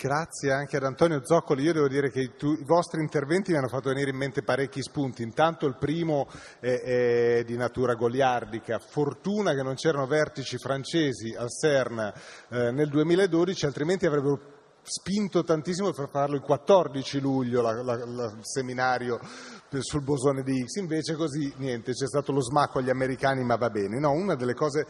[0.08, 1.64] Grazie anche ad Antonio Zoccoli.
[1.64, 4.41] Io devo dire che i, tu, i, vostri interventi mi hanno fatto venire in mente
[4.41, 5.22] parecchi spunti.
[5.22, 6.30] Intanto il primo
[6.62, 8.80] è, è di natura goliardica.
[8.80, 12.14] Fortuna che non c'erano vertici francesi al CERN
[12.51, 14.39] eh, nel 2012, altrimenti avrebbero
[14.82, 19.20] spinto tantissimo per farlo il 14 luglio, la, il seminario
[19.80, 23.70] sul bosone di Higgs, invece così niente, c'è stato lo smacco agli americani ma va
[23.70, 23.99] bene.
[23.99, 24.86] No, una delle cose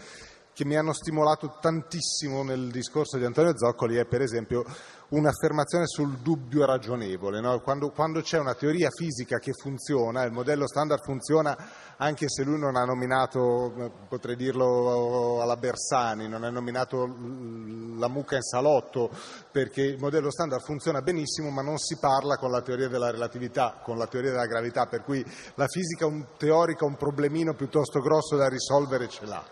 [0.57, 4.65] che mi hanno stimolato tantissimo nel discorso di Antonio Zoccoli è per esempio
[5.09, 7.39] un'affermazione sul dubbio ragionevole.
[7.39, 7.59] No?
[7.59, 11.55] Quando, quando, c'è una teoria fisica che funziona, il modello standard funziona
[11.97, 18.37] anche se lui non ha nominato, potrei dirlo alla Bersani, non ha nominato la mucca
[18.37, 19.11] in salotto,
[19.51, 23.79] perché il modello standard funziona benissimo ma non si parla con la teoria della relatività,
[23.83, 28.35] con la teoria della gravità, per cui la fisica un teorica un problemino piuttosto grosso
[28.37, 29.45] da risolvere ce l'ha.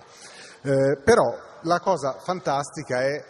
[0.66, 3.24] Eh, però la cosa fantastica è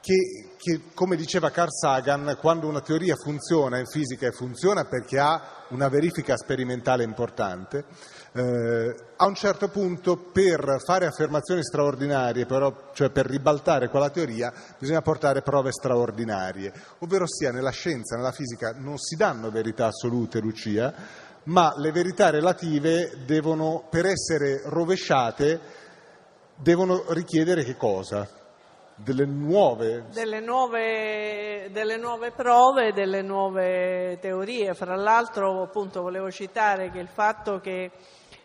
[0.00, 5.20] che, che, come diceva Carl Sagan, quando una teoria funziona in fisica e funziona perché
[5.20, 7.84] ha una verifica sperimentale importante,
[8.32, 14.52] eh, a un certo punto per fare affermazioni straordinarie, però, cioè per ribaltare quella teoria,
[14.76, 20.40] bisogna portare prove straordinarie, ovvero sia nella scienza, nella fisica non si danno verità assolute,
[20.40, 20.92] Lucia,
[21.44, 25.78] ma le verità relative devono, per essere rovesciate,
[26.62, 28.28] devono richiedere che cosa?
[28.94, 30.04] Delle nuove...
[30.12, 34.74] Delle nuove, delle nuove prove, delle nuove teorie.
[34.74, 37.90] Fra l'altro, appunto, volevo citare che il fatto che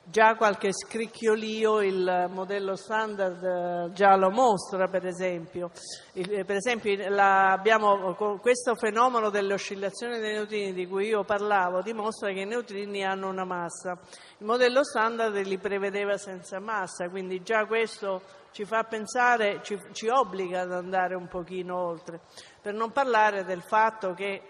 [0.08, 5.72] già qualche scricchiolio il modello standard eh, già lo mostra, per esempio.
[6.14, 11.82] Il, per esempio la, abbiamo, questo fenomeno delle oscillazioni dei neutrini di cui io parlavo
[11.82, 13.98] dimostra che i neutrini hanno una massa.
[14.38, 20.08] Il modello standard li prevedeva senza massa, quindi già questo ci fa pensare, ci, ci
[20.08, 22.22] obbliga ad andare un pochino oltre.
[22.62, 24.42] Per non parlare del fatto che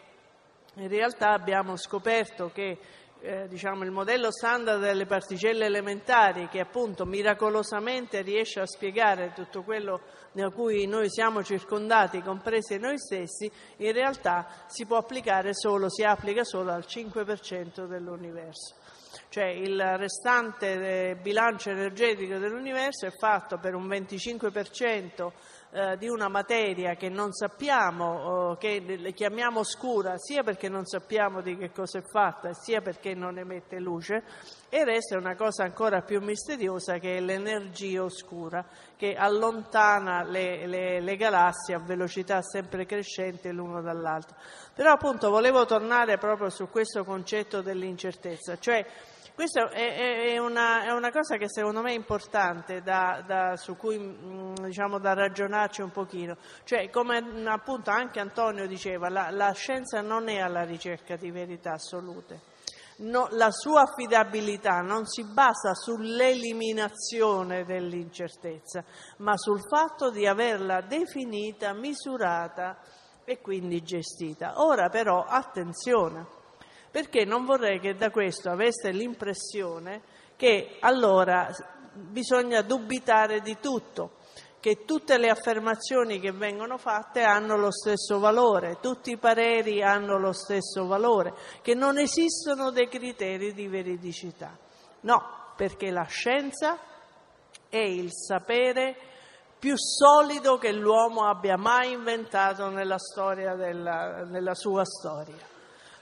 [0.76, 2.78] in realtà abbiamo scoperto che
[3.26, 9.63] eh, diciamo, il modello standard delle particelle elementari che appunto miracolosamente riesce a spiegare tutto
[9.63, 10.01] quello
[10.32, 16.03] da cui noi siamo circondati, compresi noi stessi, in realtà si può applicare solo, si
[16.03, 18.76] applica solo al 5% dell'universo.
[19.30, 25.32] Cioè il restante bilancio energetico dell'universo è fatto per un 25%
[25.76, 31.41] eh, di una materia che non sappiamo, che le chiamiamo scura, sia perché non sappiamo
[31.41, 34.23] di che cosa è fatta, sia perché non emette luce,
[34.69, 38.65] e è una cosa ancora più misteriosa che è l'energia oscura,
[38.95, 44.38] che allontana le, le, le galassie a velocità sempre crescente l'uno dall'altro.
[44.73, 48.86] Però appunto volevo tornare proprio su questo concetto dell'incertezza, cioè
[49.36, 53.76] questa è, è, una, è, una, cosa che secondo me è importante da, da, su
[53.76, 56.38] cui mm, diciamo, da ragionarci un pochino.
[56.64, 61.74] Cioè, come appunto anche Antonio diceva, la, la scienza non è alla ricerca di verità
[61.74, 62.54] assolute.
[62.98, 68.86] No, la sua affidabilità non si basa sull'eliminazione dell'incertezza,
[69.18, 72.80] ma sul fatto di averla definita, misurata
[73.26, 74.64] e quindi gestita.
[74.64, 76.26] Ora però attenzione,
[76.96, 80.02] perché non vorrei che da questo aveste l'impressione
[80.38, 81.54] che allora
[81.91, 84.12] bisogna dubitare di tutto,
[84.62, 90.18] che tutte le affermazioni che vengono fatte hanno lo stesso valore, tutti i pareri hanno
[90.18, 94.58] lo stesso valore, che non esistono dei criteri di veridicità.
[95.02, 96.80] No, perché la scienza
[97.68, 98.96] è il sapere
[99.60, 102.96] più solido che l'uomo abbia mai inventato nella,
[103.58, 105.55] della, nella sua storia.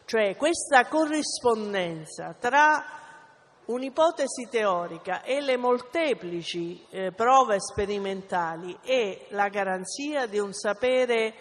[0.05, 3.01] Cioè questa corrispondenza tra
[3.65, 11.33] un'ipotesi teorica e le molteplici eh, prove sperimentali è la garanzia di un sapere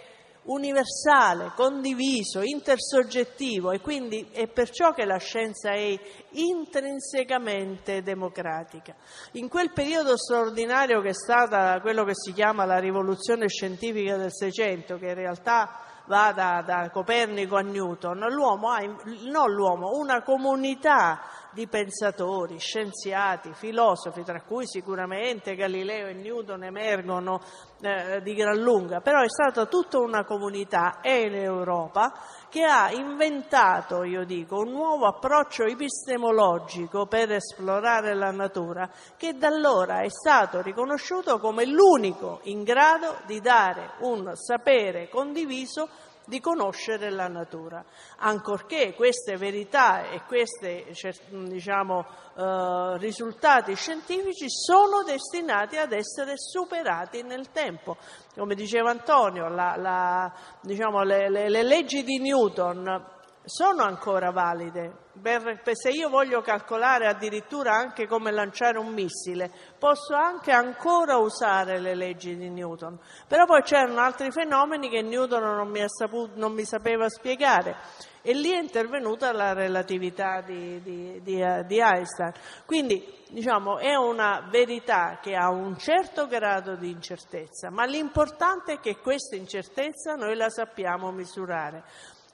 [0.44, 5.98] universale, condiviso, intersoggettivo e quindi è perciò che la scienza è
[6.32, 8.94] intrinsecamente democratica.
[9.32, 14.32] In quel periodo straordinario che è stata quello che si chiama la rivoluzione scientifica del
[14.32, 20.22] Seicento, che in realtà va da, da Copernico a Newton, l'uomo ha, non l'uomo, una
[20.22, 21.20] comunità
[21.52, 27.40] di pensatori, scienziati, filosofi, tra cui sicuramente Galileo e Newton emergono
[27.80, 32.12] eh, di gran lunga, però è stata tutta una comunità, è in Europa,
[32.52, 39.46] che ha inventato, io dico, un nuovo approccio epistemologico per esplorare la natura, che da
[39.46, 45.88] allora è stato riconosciuto come l'unico in grado di dare un sapere condiviso
[46.24, 47.84] di conoscere la natura,
[48.18, 50.86] ancorché queste verità e questi
[51.28, 52.06] diciamo,
[52.36, 57.96] eh, risultati scientifici sono destinati ad essere superati nel tempo.
[58.34, 65.00] Come diceva Antonio, la, la, diciamo, le, le, le leggi di Newton sono ancora valide.
[65.20, 71.78] Per, se io voglio calcolare addirittura anche come lanciare un missile, posso anche ancora usare
[71.78, 72.98] le leggi di Newton.
[73.28, 77.76] Però poi c'erano altri fenomeni che Newton non mi, saputo, non mi sapeva spiegare
[78.22, 82.32] e lì è intervenuta la relatività di, di, di, di Einstein.
[82.64, 88.80] Quindi diciamo, è una verità che ha un certo grado di incertezza, ma l'importante è
[88.80, 91.82] che questa incertezza noi la sappiamo misurare.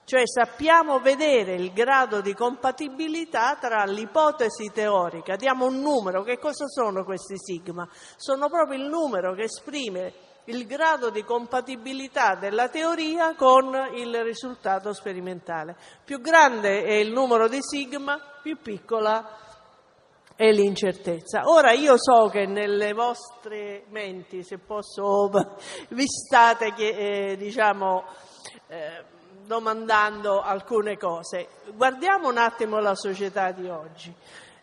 [0.09, 6.67] Cioè sappiamo vedere il grado di compatibilità tra l'ipotesi teorica, diamo un numero, che cosa
[6.67, 7.87] sono questi sigma?
[8.17, 14.95] Sono proprio il numero che esprime il grado di compatibilità della teoria con il risultato
[14.95, 15.77] sperimentale.
[16.07, 19.29] Più grande è il numero di sigma, più piccola
[20.35, 21.43] è l'incertezza.
[21.51, 25.29] Ora io so che nelle vostre menti, se posso,
[25.91, 28.05] vi state eh, diciamo,
[28.69, 29.17] eh,
[29.49, 31.49] domandando alcune cose.
[31.74, 34.14] Guardiamo un attimo la società di oggi.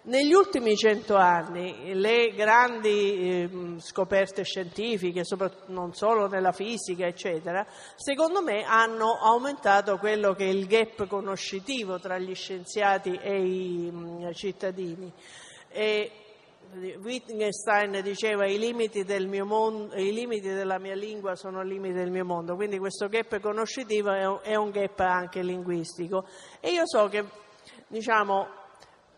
[0.04, 5.24] Negli ultimi cento anni le grandi eh, scoperte scientifiche,
[5.70, 7.66] non solo nella fisica, eccetera,
[7.96, 13.90] secondo me hanno aumentato quello che è il gap conoscitivo tra gli scienziati e i
[13.92, 15.12] mh, cittadini.
[15.70, 16.25] E
[17.02, 19.06] Wittgenstein diceva i limiti,
[19.44, 23.40] mondo, i limiti, della mia lingua sono i limiti del mio mondo, quindi questo gap
[23.40, 26.26] conoscitivo è un, è un gap anche linguistico.
[26.60, 27.26] E io so che,
[27.88, 28.48] diciamo,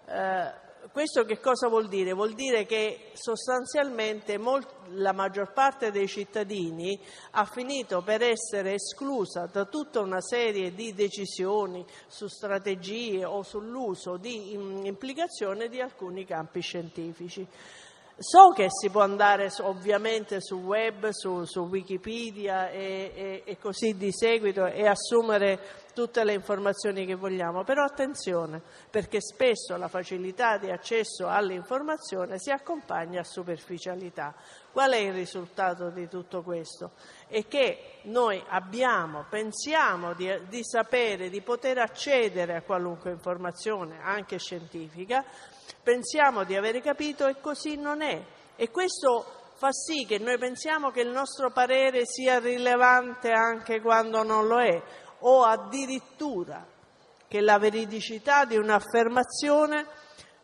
[0.07, 2.13] eh, questo che cosa vuol dire?
[2.13, 6.99] Vuol dire che sostanzialmente molt- la maggior parte dei cittadini
[7.31, 14.17] ha finito per essere esclusa da tutta una serie di decisioni su strategie o sull'uso
[14.17, 17.47] di implicazione di alcuni campi scientifici.
[18.19, 23.95] So che si può andare ovviamente sul web, su, su Wikipedia e, e, e, così
[23.95, 30.59] di seguito e assumere tutte le informazioni che vogliamo, però attenzione perché spesso la facilità
[30.59, 34.35] di accesso all'informazione si accompagna a superficialità.
[34.71, 36.91] Qual è il risultato di tutto questo?
[37.25, 44.37] È che noi abbiamo, pensiamo di, di sapere, di poter accedere a qualunque informazione, anche
[44.37, 45.25] scientifica,
[45.81, 48.23] pensiamo di avere capito e così non è.
[48.55, 49.25] E questo
[49.55, 54.59] fa sì che noi pensiamo che il nostro parere sia rilevante anche quando non lo
[54.59, 54.79] è,
[55.19, 56.65] o addirittura
[57.27, 59.85] che la veridicità di un'affermazione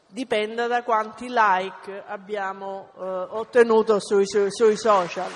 [0.08, 5.32] dipenda da quanti like abbiamo eh, ottenuto sui, sui, sui social.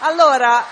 [0.00, 0.62] Allora,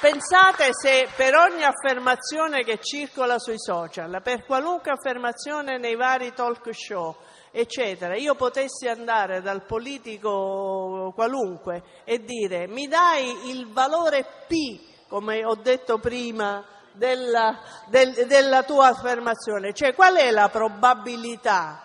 [0.00, 6.70] Pensate se per ogni affermazione che circola sui social, per qualunque affermazione nei vari talk
[6.72, 7.14] show,
[7.50, 15.44] eccetera, io potessi andare dal politico qualunque e dire mi dai il valore P, come
[15.44, 21.84] ho detto prima, della, del, della tua affermazione, cioè qual è la probabilità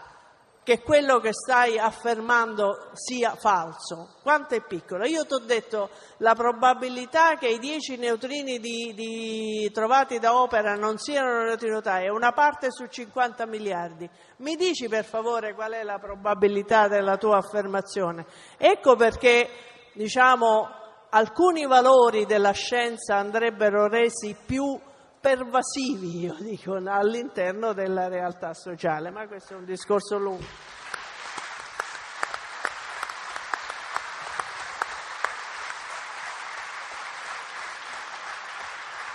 [0.64, 4.16] che quello che stai affermando sia falso.
[4.24, 5.06] Quanto è piccolo?
[5.06, 10.74] Io ti ho detto la probabilità che i 10 neutrini di, di, trovati da Opera
[10.74, 14.10] non siano neutrinotari è una parte su 50 miliardi.
[14.38, 18.26] Mi dici per favore qual è la probabilità della tua affermazione?
[18.58, 19.48] Ecco perché,
[19.94, 20.85] diciamo,
[21.16, 24.78] alcuni valori della scienza andrebbero resi più
[25.20, 30.74] pervasivi, io dico, all'interno della realtà sociale, ma questo è un discorso lungo.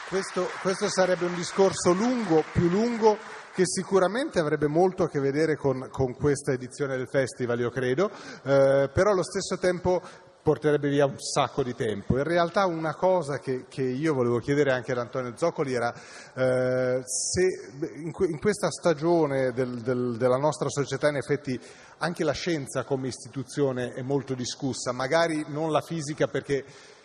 [0.08, 3.16] Questo, questo, sarebbe un discorso lungo, più lungo,
[3.52, 8.10] che sicuramente avrebbe molto a che vedere con, con questa edizione del festival, io credo,
[8.42, 10.00] eh, però allo stesso tempo
[10.42, 12.16] porterebbe via un sacco di tempo.
[12.16, 17.00] In realtà una cosa che, che io volevo chiedere anche ad Antonio Zoccoli era eh,
[17.04, 21.58] se in, in, questa stagione del, del, della nostra società in effetti
[21.98, 26.64] anche la scienza come istituzione è molto discussa, magari non la fisica perché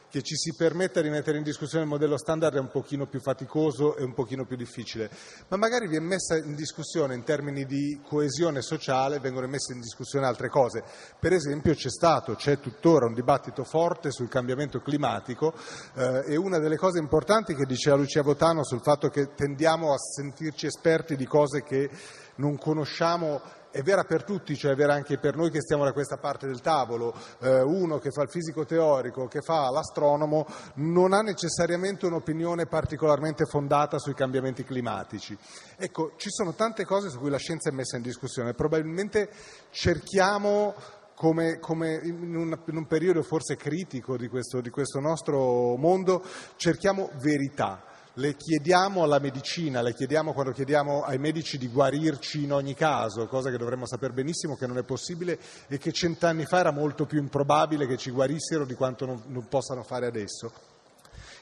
[0.10, 3.20] che ci si permetta di mettere in discussione il modello standard è un pochino più
[3.20, 5.10] faticoso e un pochino più difficile,
[5.50, 10.26] ma magari viene messa in discussione in termini di coesione sociale, vengono messe in discussione
[10.26, 10.84] altre cose.
[11.20, 15.54] Per esempio c'è stato, c'è tuttora un dibattito forte sul cambiamento climatico
[15.96, 19.98] eh, e una delle cose importanti che diceva Lucia Botano sul fatto che tendiamo a
[19.98, 21.90] sentirci esperti di cose che
[22.36, 23.42] non conosciamo
[23.76, 26.48] è vera per tutti, cioè è vera anche per noi che stiamo da questa parte
[26.48, 27.14] del tavolo.
[27.42, 30.46] Eh, uno che fa il fisico teorico, che fa l'astronomo,
[30.76, 35.38] non ha necessariamente un'opinione particolarmente fondata sui cambiamenti climatici.
[35.76, 38.54] Ecco, ci sono tante cose su cui la scienza è messa in discussione.
[38.54, 39.30] Probabilmente
[39.72, 40.74] cerchiamo
[41.14, 46.24] come, come in, un, in, un, periodo forse critico di questo, di questo nostro mondo,
[46.56, 47.84] cerchiamo verità
[48.16, 53.28] le chiediamo alla medicina, le chiediamo quando chiediamo ai medici di guarirci in ogni caso,
[53.28, 57.06] cosa che dovremmo sapere benissimo che non è possibile e che cent'anni fa era molto
[57.06, 60.74] più improbabile che ci guarissero di quanto non, non possano fare adesso.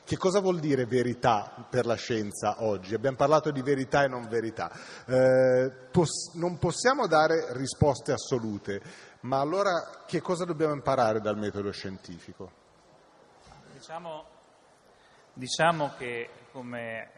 [0.05, 2.93] Che cosa vuol dire verità per la scienza oggi?
[2.93, 4.69] Abbiamo parlato di verità e non verità.
[5.05, 8.81] Eh, pos- non possiamo dare risposte assolute,
[9.21, 12.51] ma allora che cosa dobbiamo imparare dal metodo scientifico?
[13.71, 14.25] Diciamo,
[15.33, 17.09] diciamo che, come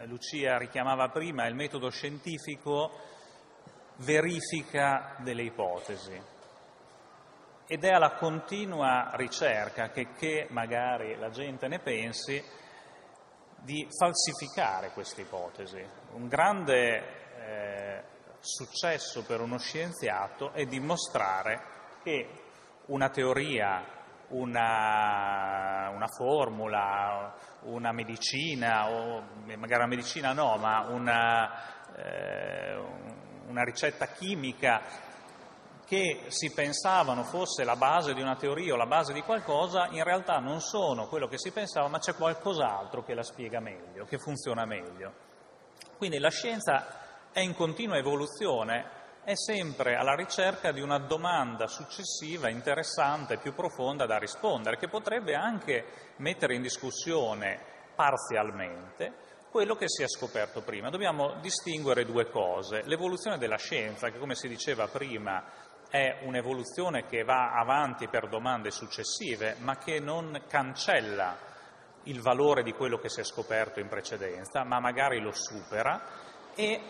[0.00, 2.92] eh, Lucia richiamava prima, il metodo scientifico
[3.96, 6.20] verifica delle ipotesi
[7.66, 12.42] ed è alla continua ricerca, che, che magari la gente ne pensi,
[13.62, 15.82] di falsificare queste ipotesi.
[16.12, 17.02] Un grande
[17.38, 18.02] eh,
[18.40, 21.62] successo per uno scienziato è dimostrare
[22.02, 22.28] che
[22.86, 23.82] una teoria,
[24.32, 32.76] una, una formula, una medicina, o magari una medicina no, ma una, eh,
[33.46, 35.10] una ricetta chimica
[35.86, 40.02] che si pensavano fosse la base di una teoria o la base di qualcosa, in
[40.02, 44.18] realtà non sono quello che si pensava, ma c'è qualcos'altro che la spiega meglio, che
[44.18, 45.12] funziona meglio.
[45.98, 52.48] Quindi la scienza è in continua evoluzione, è sempre alla ricerca di una domanda successiva,
[52.48, 55.84] interessante, più profonda da rispondere, che potrebbe anche
[56.16, 57.60] mettere in discussione
[57.94, 60.90] parzialmente quello che si è scoperto prima.
[60.90, 62.82] Dobbiamo distinguere due cose.
[62.86, 65.44] L'evoluzione della scienza, che come si diceva prima
[65.88, 71.36] è un'evoluzione che va avanti per domande successive, ma che non cancella
[72.04, 76.02] il valore di quello che si è scoperto in precedenza, ma magari lo supera,
[76.54, 76.80] e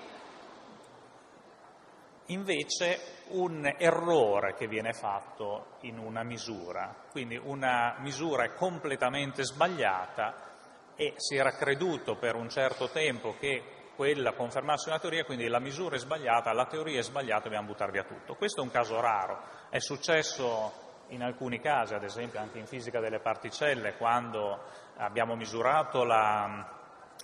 [2.33, 10.51] invece un errore che viene fatto in una misura, quindi una misura è completamente sbagliata
[10.95, 15.61] e si era creduto per un certo tempo che quella confermarsi una teoria, quindi la
[15.61, 18.35] misura è sbagliata, la teoria è sbagliata, dobbiamo buttare via tutto.
[18.35, 23.01] Questo è un caso raro, è successo in alcuni casi, ad esempio anche in fisica
[23.01, 24.61] delle particelle, quando
[24.97, 26.69] abbiamo misurato la,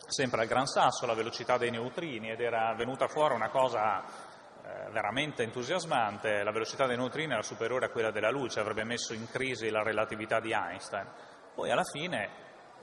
[0.07, 4.05] sempre al Gran Sasso la velocità dei neutrini ed era venuta fuori una cosa
[4.91, 9.29] veramente entusiasmante, la velocità dei neutrini era superiore a quella della luce, avrebbe messo in
[9.31, 11.07] crisi la relatività di Einstein.
[11.55, 12.31] Poi alla fine,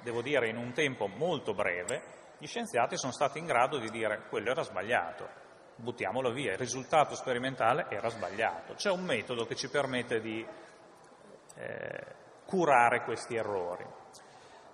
[0.01, 4.25] devo dire in un tempo molto breve, gli scienziati sono stati in grado di dire
[4.29, 5.27] quello era sbagliato,
[5.75, 8.73] buttiamolo via, il risultato sperimentale era sbagliato.
[8.73, 10.45] C'è un metodo che ci permette di
[11.55, 12.05] eh,
[12.45, 13.85] curare questi errori.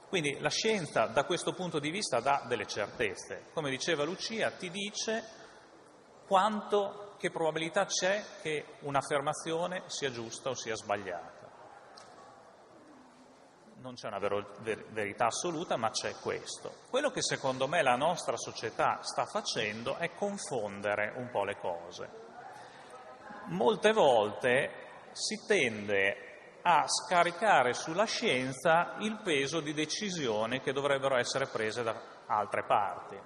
[0.07, 3.45] Quindi la scienza da questo punto di vista dà delle certezze.
[3.53, 5.40] Come diceva Lucia, ti dice
[6.31, 11.39] quanto, che probabilità c'è che un'affermazione sia giusta o sia sbagliata
[13.81, 16.71] non c'è una vero, ver, verità assoluta, ma c'è questo.
[16.91, 22.09] Quello che secondo me la nostra società sta facendo è confondere un po' le cose.
[23.47, 24.71] Molte volte
[25.13, 31.99] si tende a scaricare sulla scienza il peso di decisioni che dovrebbero essere prese da
[32.27, 33.19] altre parti,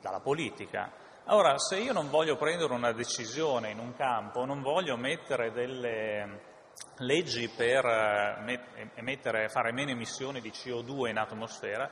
[0.00, 1.01] dalla politica.
[1.26, 6.50] Ora, se io non voglio prendere una decisione in un campo, non voglio mettere delle
[6.96, 11.88] leggi per eh, emettere, fare meno emissioni di CO2 in atmosfera,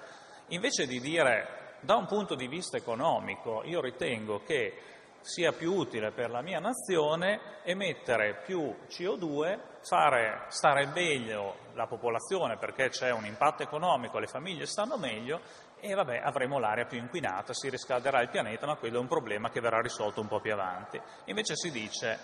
[0.48, 4.74] invece di dire da un punto di vista economico io ritengo che
[5.20, 12.56] sia più utile per la mia nazione emettere più CO2, fare stare meglio la popolazione
[12.56, 15.40] perché c'è un impatto economico, le famiglie stanno meglio
[15.80, 19.50] e vabbè avremo l'aria più inquinata, si riscalderà il pianeta, ma quello è un problema
[19.50, 21.00] che verrà risolto un po' più avanti.
[21.26, 22.18] Invece si dice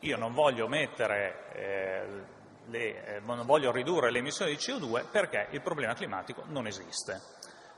[0.00, 2.06] io non voglio, mettere, eh,
[2.66, 7.20] le, eh, non voglio ridurre le emissioni di CO2 perché il problema climatico non esiste.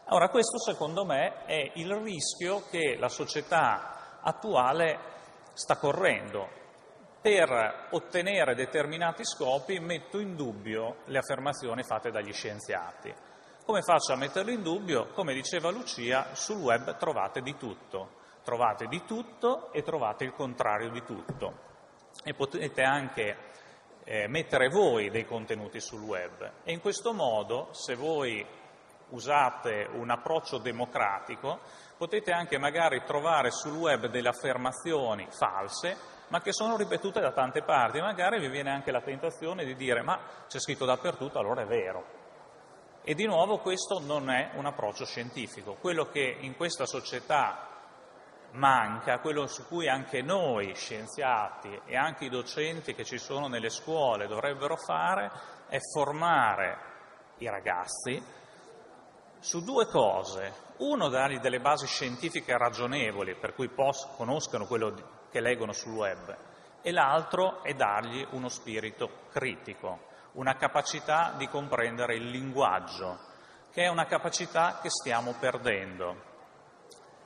[0.08, 4.98] Ora, questo secondo me è il rischio che la società attuale
[5.52, 6.62] sta correndo.
[7.20, 13.14] Per ottenere determinati scopi metto in dubbio le affermazioni fatte dagli scienziati.
[13.64, 15.06] Come faccio a metterle in dubbio?
[15.14, 18.10] Come diceva Lucia, sul web trovate di tutto.
[18.44, 21.72] Trovate di tutto e trovate il contrario di tutto
[22.22, 23.36] e potete anche
[24.04, 28.46] eh, mettere voi dei contenuti sul web e in questo modo, se voi
[29.08, 31.60] usate un approccio democratico,
[31.96, 35.96] potete anche magari trovare sul web delle affermazioni false,
[36.28, 40.02] ma che sono ripetute da tante parti, magari vi viene anche la tentazione di dire
[40.02, 42.23] ma c'è scritto dappertutto, allora è vero.
[43.06, 45.74] E di nuovo questo non è un approccio scientifico.
[45.74, 47.68] Quello che in questa società
[48.52, 53.68] manca, quello su cui anche noi scienziati e anche i docenti che ci sono nelle
[53.68, 55.30] scuole dovrebbero fare,
[55.68, 56.78] è formare
[57.38, 58.22] i ragazzi
[59.38, 60.54] su due cose.
[60.78, 66.34] Uno, dargli delle basi scientifiche ragionevoli per cui poss- conoscano quello che leggono sul web,
[66.80, 73.18] e l'altro è dargli uno spirito critico, una capacità di comprendere il linguaggio,
[73.72, 76.32] che è una capacità che stiamo perdendo.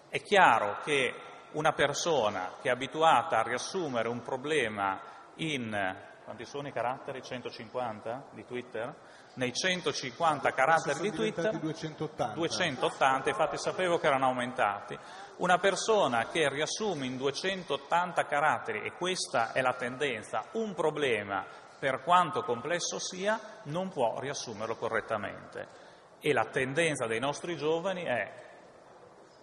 [0.09, 1.15] È chiaro che
[1.53, 5.01] una persona che è abituata a riassumere un problema
[5.37, 7.23] in quanti sono i caratteri?
[7.23, 8.95] 150 di Twitter?
[9.35, 12.35] Nei 150 caratteri di Twitter, 280.
[12.35, 14.99] 280, infatti sapevo che erano aumentati.
[15.37, 21.47] Una persona che riassume in 280 caratteri, e questa è la tendenza, un problema,
[21.79, 25.87] per quanto complesso sia, non può riassumerlo correttamente.
[26.20, 28.47] E la tendenza dei nostri giovani è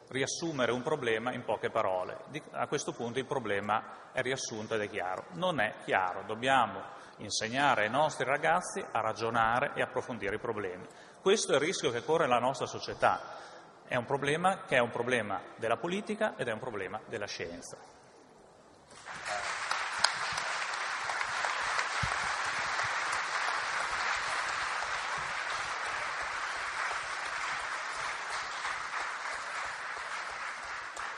[0.09, 2.17] riassumere un problema in poche parole.
[2.51, 5.25] A questo punto il problema è riassunto ed è chiaro.
[5.33, 6.81] Non è chiaro, dobbiamo
[7.17, 10.85] insegnare ai nostri ragazzi a ragionare e approfondire i problemi.
[11.21, 13.43] Questo è il rischio che corre la nostra società.
[13.87, 17.94] È un problema che è un problema della politica ed è un problema della scienza.